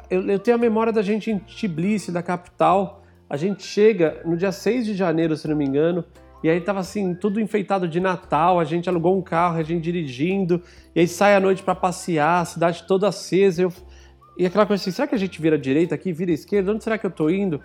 [0.09, 3.03] eu, eu tenho a memória da gente em Tbilisi, da capital.
[3.29, 6.05] A gente chega no dia 6 de janeiro, se não me engano,
[6.43, 9.83] e aí tava assim, tudo enfeitado de Natal, a gente alugou um carro, a gente
[9.83, 10.61] dirigindo,
[10.95, 13.63] e aí sai à noite para passear, a cidade toda acesa.
[13.63, 13.73] Eu,
[14.37, 16.71] e aquela coisa assim, será que a gente vira direita aqui, vira esquerda?
[16.71, 17.59] Onde será que eu tô indo?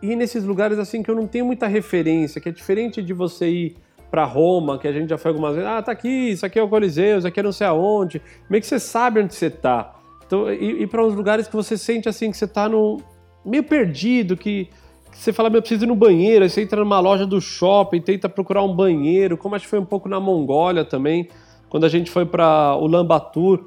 [0.00, 3.48] E nesses lugares assim que eu não tenho muita referência, que é diferente de você
[3.48, 3.76] ir
[4.10, 6.62] para Roma, que a gente já foi algumas vezes, ah, tá aqui, isso aqui é
[6.62, 8.22] o Coliseu, isso aqui é não sei aonde.
[8.48, 9.94] Meio que você sabe onde você tá.
[10.26, 12.98] Então, e, e para uns lugares que você sente assim que você tá no
[13.44, 14.70] meio perdido, que, que
[15.12, 18.28] você fala, meu, preciso ir no banheiro, aí você entra numa loja do shopping, tenta
[18.28, 21.28] procurar um banheiro, como acho que foi um pouco na Mongólia também,
[21.68, 23.58] quando a gente foi para Ulaanbaatar.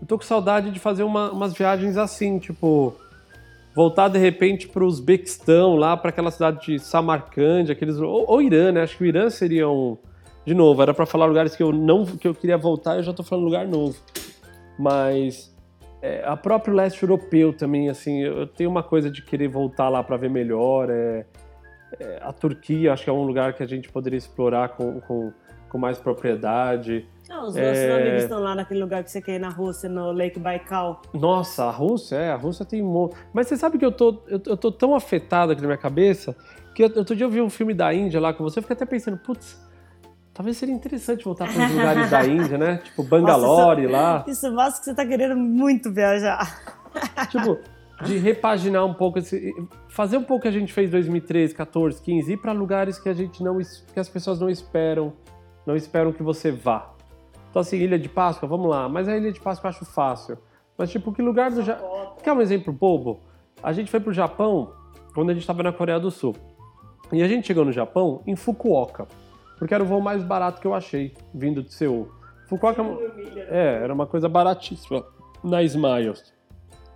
[0.00, 2.94] Eu tô com saudade de fazer uma, umas viagens assim, tipo,
[3.74, 8.42] voltar de repente para o Uzbequistão, lá para aquela cidade de Samarcand, aqueles ou, ou,
[8.42, 8.82] Irã, né?
[8.82, 9.96] Acho que o Irã seria um
[10.44, 13.12] de novo, era para falar lugares que eu não que eu queria voltar, eu já
[13.12, 13.96] estou falando lugar novo.
[14.76, 15.51] Mas
[16.02, 20.02] é, a próprio leste europeu também, assim, eu tenho uma coisa de querer voltar lá
[20.02, 20.90] para ver melhor.
[20.90, 21.24] É,
[22.00, 25.32] é, a Turquia, acho que é um lugar que a gente poderia explorar com, com,
[25.68, 27.06] com mais propriedade.
[27.30, 28.00] Ah, os nossos é...
[28.00, 31.00] amigos estão lá naquele lugar que você quer ir na Rússia, no Lake Baikal.
[31.14, 34.42] Nossa, a Rússia, é, a Rússia tem um Mas você sabe que eu tô, eu,
[34.44, 36.36] eu tô tão afetado aqui na minha cabeça
[36.74, 38.86] que outro dia eu vi um filme da Índia lá com você, eu fiquei até
[38.86, 39.60] pensando, putz,
[40.34, 42.76] talvez seria interessante voltar para os lugares da Índia, né?
[42.78, 44.24] Tipo Bangalore Nossa, isso, lá.
[44.28, 46.80] Isso mostra que você tá querendo muito viajar.
[47.30, 47.58] Tipo,
[48.04, 49.54] de repaginar um pouco, esse,
[49.88, 52.98] fazer um pouco o que a gente fez em 2013, 14, 15, ir para lugares
[52.98, 55.12] que a gente não, que as pessoas não esperam,
[55.66, 56.92] não esperam que você vá.
[57.50, 58.88] Então, assim, Ilha de Páscoa, vamos lá.
[58.88, 60.38] Mas a Ilha de Páscoa eu acho fácil.
[60.76, 62.16] Mas, tipo, que lugar do Japão.
[62.22, 63.20] Quer um exemplo bobo?
[63.62, 64.72] A gente foi pro Japão
[65.14, 66.34] quando a gente estava na Coreia do Sul.
[67.12, 69.06] E a gente chegou no Japão em Fukuoka.
[69.62, 72.10] Porque era o voo mais barato que eu achei, vindo de Seul.
[72.48, 72.82] Fukuoka
[73.48, 75.04] é, era uma coisa baratíssima
[75.40, 76.34] na Smiles.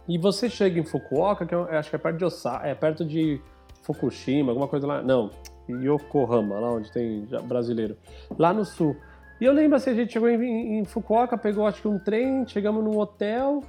[0.08, 3.04] E você chega em Fukuoka, que eu acho que é perto de Osaka, é perto
[3.04, 3.40] de
[3.82, 5.00] Fukushima, alguma coisa lá.
[5.00, 5.30] Não,
[5.70, 7.96] Yokohama, lá onde tem brasileiro.
[8.36, 8.96] Lá no sul.
[9.40, 12.44] E eu lembro assim, a gente chegou em, em Fukuoka, pegou acho que um trem,
[12.48, 13.62] chegamos num hotel,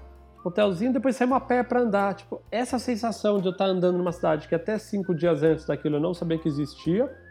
[0.44, 2.16] hotelzinho, depois saímos a pé para andar.
[2.16, 5.98] Tipo, essa sensação de eu estar andando numa cidade que até cinco dias antes daquilo
[5.98, 7.27] eu não sabia que existia.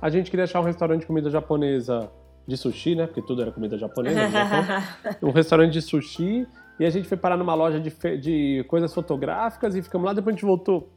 [0.00, 2.10] A gente queria achar um restaurante de comida japonesa
[2.46, 3.06] de sushi, né?
[3.06, 4.20] Porque tudo era comida japonesa.
[5.22, 6.46] um restaurante de sushi.
[6.78, 10.12] E a gente foi parar numa loja de, de coisas fotográficas e ficamos lá.
[10.12, 10.88] Depois a gente voltou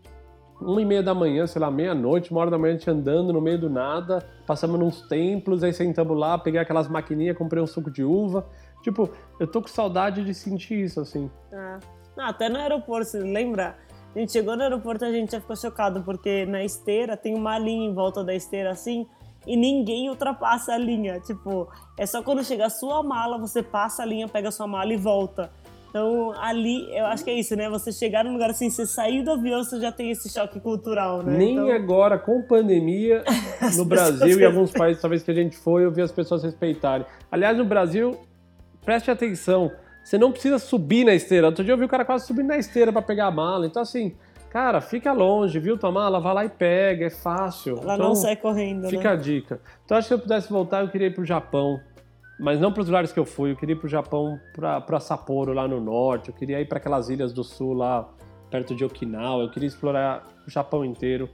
[0.62, 3.34] uma e meia da manhã, sei lá, meia-noite, uma hora da manhã, a gente andando
[3.34, 7.68] no meio do nada, passamos nos templos, aí sentamos lá, peguei aquelas maquininhas, comprei um
[7.68, 8.48] suco de uva.
[8.84, 11.30] Tipo, eu tô com saudade de sentir isso, assim.
[11.52, 11.80] É.
[12.16, 13.76] Não, até no aeroporto, lembra?
[14.16, 17.34] A gente chegou no aeroporto e a gente já ficou chocado, porque na esteira tem
[17.34, 19.08] uma linha em volta da esteira assim,
[19.48, 21.20] e ninguém ultrapassa a linha.
[21.22, 24.68] Tipo, é só quando chega a sua mala, você passa a linha, pega a sua
[24.68, 25.50] mala e volta.
[25.90, 27.70] Então, ali, eu acho que é isso, né?
[27.70, 31.22] Você chegar num lugar assim, você sair do avião, você já tem esse choque cultural,
[31.22, 31.38] né?
[31.38, 31.70] Nem então...
[31.70, 33.24] agora, com pandemia,
[33.76, 37.06] no Brasil e alguns países, talvez que a gente foi, eu vi as pessoas respeitarem.
[37.30, 38.18] Aliás, no Brasil,
[38.86, 39.70] preste atenção,
[40.04, 41.48] você não precisa subir na esteira.
[41.48, 43.66] Outro dia eu vi o cara quase subindo na esteira para pegar a mala.
[43.66, 44.16] Então, assim,
[44.50, 46.20] cara, fica longe, viu tua mala?
[46.20, 47.78] Vai lá e pega, é fácil.
[47.82, 49.14] Ela então, não sai correndo, Fica né?
[49.14, 49.62] a dica.
[49.86, 51.80] Então, acho que se eu pudesse voltar, eu queria ir pro Japão
[52.42, 53.52] mas não para os lugares que eu fui.
[53.52, 56.30] Eu queria ir para o Japão, para Sapporo, lá no norte.
[56.30, 58.10] Eu queria ir para aquelas ilhas do sul, lá
[58.50, 59.44] perto de Okinawa.
[59.44, 61.30] Eu queria explorar o Japão inteiro.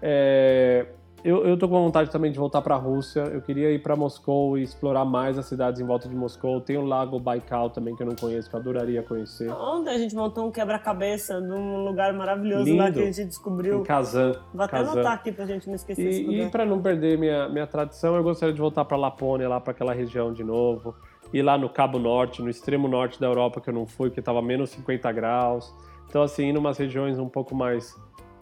[0.00, 0.86] É,
[1.24, 3.20] eu, eu tô com vontade também de voltar para a Rússia.
[3.22, 6.60] Eu queria ir para Moscou e explorar mais as cidades em volta de Moscou.
[6.60, 9.50] Tem o Lago Baikal também que eu não conheço, que eu adoraria conhecer.
[9.50, 12.76] Ontem a gente montou um quebra-cabeça num lugar maravilhoso Lindo.
[12.76, 13.80] lá que a gente descobriu.
[13.80, 14.32] Em Kazan.
[14.52, 14.92] Vou até Kazan.
[14.92, 18.22] anotar aqui pra gente não esquecer E, e para não perder minha, minha tradição, eu
[18.22, 20.94] gostaria de voltar para Lapônia, lá para aquela região de novo.
[21.32, 24.20] Ir lá no Cabo Norte, no extremo norte da Europa que eu não fui, que
[24.20, 25.74] estava menos 50 graus.
[26.06, 27.96] Então, assim, ir em umas regiões um pouco mais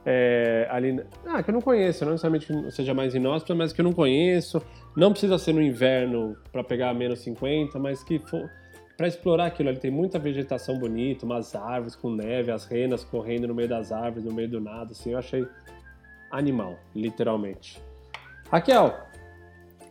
[0.04, 1.04] é, ali.
[1.26, 3.92] Ah, que eu não conheço, não necessariamente que seja mais inóspita, mas que eu não
[3.92, 4.60] conheço.
[4.96, 8.50] Não precisa ser no inverno para pegar menos 50, mas que for
[8.96, 9.68] para explorar aquilo.
[9.68, 13.92] Ali tem muita vegetação bonita, umas árvores com neve, as renas correndo no meio das
[13.92, 14.92] árvores, no meio do nada.
[14.92, 15.46] Assim, eu achei
[16.30, 17.80] animal, literalmente.
[18.50, 18.94] Raquel,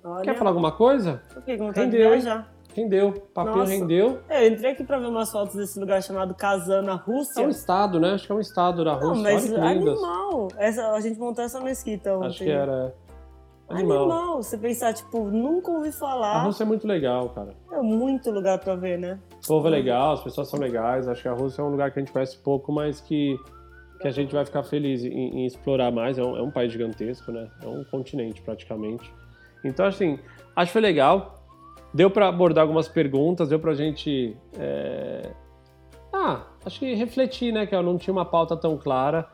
[0.03, 1.21] Olha, quer falar alguma coisa?
[1.47, 2.50] Rendeu, de viajar.
[2.75, 3.71] Rendeu, o papel Nossa.
[3.71, 4.19] rendeu.
[4.29, 7.41] É, eu entrei aqui pra ver umas fotos desse lugar chamado Kazan, na Rússia.
[7.41, 8.13] É um estado, né?
[8.13, 9.09] Acho que é um estado da Rússia.
[9.09, 10.47] Não, mas animal.
[10.57, 12.27] Essa, a gente montou essa mesquita ontem.
[12.27, 12.95] Acho que era.
[13.67, 14.11] Animal.
[14.11, 14.43] Animal.
[14.43, 16.37] Você pensar, tipo, nunca ouvi falar.
[16.37, 17.53] A Rússia é muito legal, cara.
[17.71, 19.19] É muito lugar pra ver, né?
[19.43, 21.07] O povo é legal, as pessoas são legais.
[21.07, 23.37] Acho que a Rússia é um lugar que a gente conhece pouco, mas que,
[23.99, 26.17] que a gente vai ficar feliz em, em explorar mais.
[26.17, 27.49] É um, é um país gigantesco, né?
[27.61, 29.11] É um continente, praticamente.
[29.63, 30.19] Então, assim,
[30.55, 31.40] acho que foi legal.
[31.93, 34.35] Deu para abordar algumas perguntas, deu para a gente.
[34.57, 35.29] É...
[36.13, 37.65] Ah, acho que refletir, né?
[37.65, 39.27] Que eu não tinha uma pauta tão clara.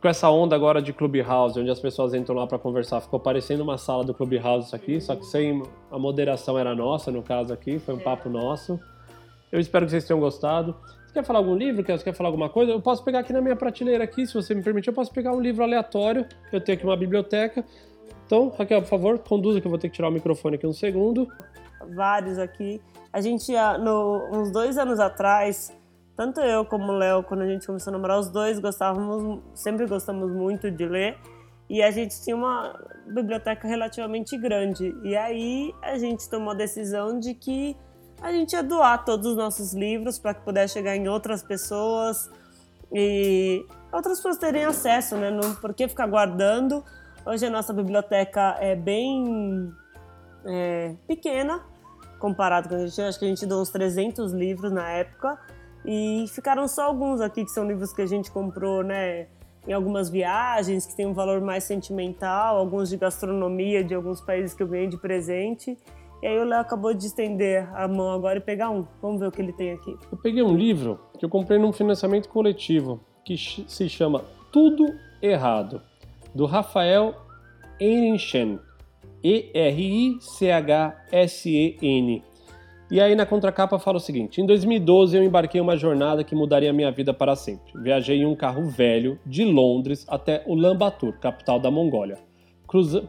[0.00, 3.62] Com essa onda agora de Clubhouse, onde as pessoas entram lá para conversar, ficou parecendo
[3.62, 7.52] uma sala do Clubhouse isso aqui, só que sem a moderação era nossa, no caso
[7.52, 8.78] aqui, foi um papo nosso.
[9.52, 10.74] Eu espero que vocês tenham gostado.
[11.06, 11.82] Você quer falar algum livro?
[11.82, 12.72] Você quer falar alguma coisa?
[12.72, 15.32] Eu posso pegar aqui na minha prateleira aqui, se você me permitir, eu posso pegar
[15.32, 16.26] um livro aleatório.
[16.52, 17.64] Eu tenho aqui uma biblioteca
[18.26, 20.72] Então, Raquel, por favor, conduza que eu vou ter que tirar o microfone aqui um
[20.72, 21.28] segundo.
[21.94, 22.80] Vários aqui.
[23.12, 25.72] A gente, no, uns dois anos atrás,
[26.16, 29.86] tanto eu como o Léo, quando a gente começou a namorar, os dois gostávamos, sempre
[29.86, 31.16] gostamos muito de ler.
[31.68, 34.94] E a gente tinha uma biblioteca relativamente grande.
[35.02, 37.76] E aí a gente tomou a decisão de que
[38.20, 42.30] a gente ia doar todos os nossos livros para que pudesse chegar em outras pessoas
[42.92, 45.30] e outras pessoas terem acesso, né?
[45.30, 46.84] Não, por que ficar guardando?
[47.26, 49.72] Hoje a nossa biblioteca é bem
[50.44, 51.64] é, pequena
[52.18, 53.00] comparado com a gente.
[53.00, 55.38] Acho que a gente deu uns 300 livros na época
[55.86, 59.26] e ficaram só alguns aqui que são livros que a gente comprou, né?
[59.66, 64.52] Em algumas viagens que tem um valor mais sentimental, alguns de gastronomia de alguns países
[64.52, 65.78] que eu ganhei de presente.
[66.22, 68.86] E aí o Léo acabou de estender a mão agora e pegar um.
[69.00, 69.96] Vamos ver o que ele tem aqui.
[70.12, 74.22] Eu peguei um livro que eu comprei num financiamento coletivo que se chama
[74.52, 74.86] Tudo
[75.22, 75.80] Errado,
[76.34, 77.14] do Rafael
[77.80, 78.58] Ehrenchen.
[79.22, 80.22] E-R-I-C-H-S-E-N.
[82.90, 86.34] E aí na contracapa fala o seguinte: Em 2012 eu embarquei em uma jornada que
[86.34, 87.72] mudaria minha vida para sempre.
[87.82, 92.18] Viajei em um carro velho de Londres até Ulaanbaatar, capital da Mongólia,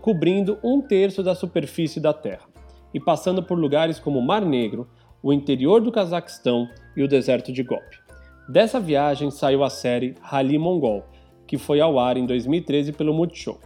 [0.02, 2.46] cobrindo um terço da superfície da Terra
[2.94, 4.88] e passando por lugares como o Mar Negro,
[5.22, 8.00] o interior do Cazaquistão e o deserto de Gobi.
[8.48, 11.04] Dessa viagem saiu a série Rally Mongol,
[11.48, 13.60] que foi ao ar em 2013 pelo Multishow.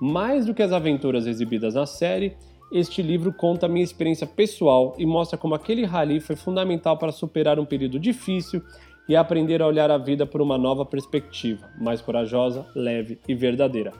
[0.00, 2.36] Mais do que as aventuras exibidas na série,
[2.72, 7.12] este livro conta a minha experiência pessoal e mostra como aquele rally foi fundamental para
[7.12, 8.62] superar um período difícil
[9.08, 13.92] e aprender a olhar a vida por uma nova perspectiva, mais corajosa, leve e verdadeira.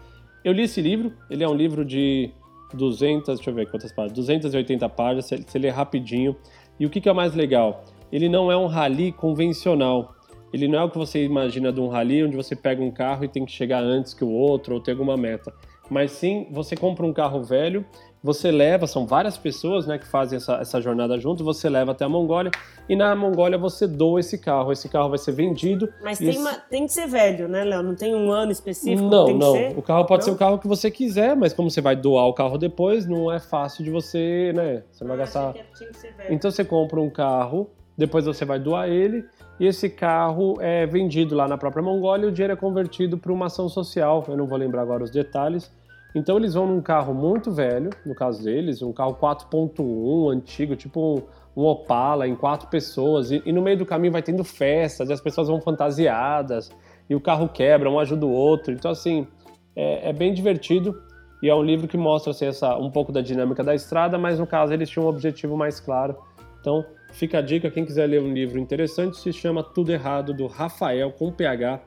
[0.44, 2.30] Eu li esse livro, ele é um livro de
[2.74, 6.34] 200, deixa eu ver quantas páginas, 280 páginas, você lê rapidinho.
[6.80, 7.84] E o que, que é mais legal?
[8.10, 10.14] Ele não é um rally convencional.
[10.52, 13.24] Ele não é o que você imagina de um rally onde você pega um carro
[13.24, 15.52] e tem que chegar antes que o outro ou ter alguma meta.
[15.90, 17.84] Mas sim, você compra um carro velho
[18.22, 22.04] você leva, são várias pessoas né, que fazem essa, essa jornada junto, você leva até
[22.04, 22.52] a Mongólia
[22.88, 24.70] e na Mongólia você doa esse carro.
[24.70, 25.92] Esse carro vai ser vendido.
[26.02, 26.38] Mas tem, esse...
[26.38, 27.82] uma, tem que ser velho, né, Léo?
[27.82, 29.08] Não tem um ano específico?
[29.08, 29.70] Não, não.
[29.70, 30.26] O carro pode não?
[30.26, 33.32] ser o carro que você quiser, mas como você vai doar o carro depois, não
[33.32, 34.84] é fácil de você, né?
[34.92, 35.54] Você vai ah, gastar.
[36.30, 39.24] Então você compra um carro, depois você vai doar ele
[39.62, 43.32] e esse carro é vendido lá na própria Mongólia e o dinheiro é convertido para
[43.32, 44.24] uma ação social.
[44.26, 45.70] Eu não vou lembrar agora os detalhes
[46.14, 51.00] então eles vão num carro muito velho, no caso deles, um carro 4.1 antigo, tipo
[51.56, 55.08] um, um, Opala em quatro pessoas, e, e, no meio do caminho vai tendo festas,
[55.08, 56.70] e as pessoas vão fantasiadas,
[57.08, 58.72] e o carro quebra, um ajuda o outro.
[58.72, 59.26] Então, assim,
[59.74, 61.02] é, é bem divertido
[61.42, 64.38] e é um livro que mostra assim, essa, um pouco da dinâmica da estrada, mas
[64.38, 66.16] no caso eles tinham um objetivo mais claro.
[66.60, 70.46] Então, fica a dica, quem quiser ler um livro interessante, se chama Tudo Errado, do
[70.46, 71.80] Rafael, com PH,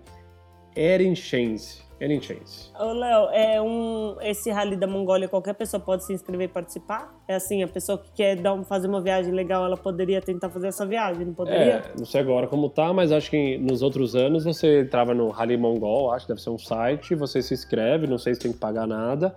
[0.76, 1.86] Ehrenschense.
[2.02, 2.72] Any Chance.
[2.78, 7.16] Ô, Léo, é um, esse rally da Mongólia, qualquer pessoa pode se inscrever e participar?
[7.28, 10.68] É assim, a pessoa que quer dar, fazer uma viagem legal, ela poderia tentar fazer
[10.68, 11.76] essa viagem, não poderia?
[11.76, 15.30] É, não sei agora como tá, mas acho que nos outros anos você entrava no
[15.30, 18.52] Rally Mongol, acho que deve ser um site, você se inscreve, não sei se tem
[18.52, 19.34] que pagar nada,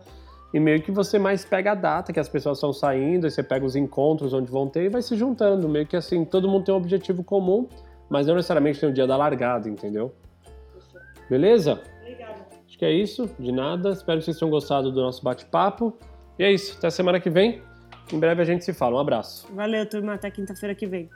[0.53, 3.43] e meio que você mais pega a data que as pessoas estão saindo, aí você
[3.43, 6.65] pega os encontros onde vão ter e vai se juntando, meio que assim, todo mundo
[6.65, 7.69] tem um objetivo comum,
[8.09, 10.15] mas não necessariamente tem o dia da largada, entendeu?
[11.29, 11.81] Beleza?
[12.67, 13.91] Acho que é isso, de nada.
[13.91, 15.99] Espero que vocês tenham gostado do nosso bate-papo.
[16.39, 17.61] E é isso, até semana que vem.
[18.13, 18.97] Em breve a gente se fala.
[18.97, 19.47] Um abraço.
[19.53, 20.15] Valeu, turma.
[20.15, 21.11] Até quinta-feira que vem.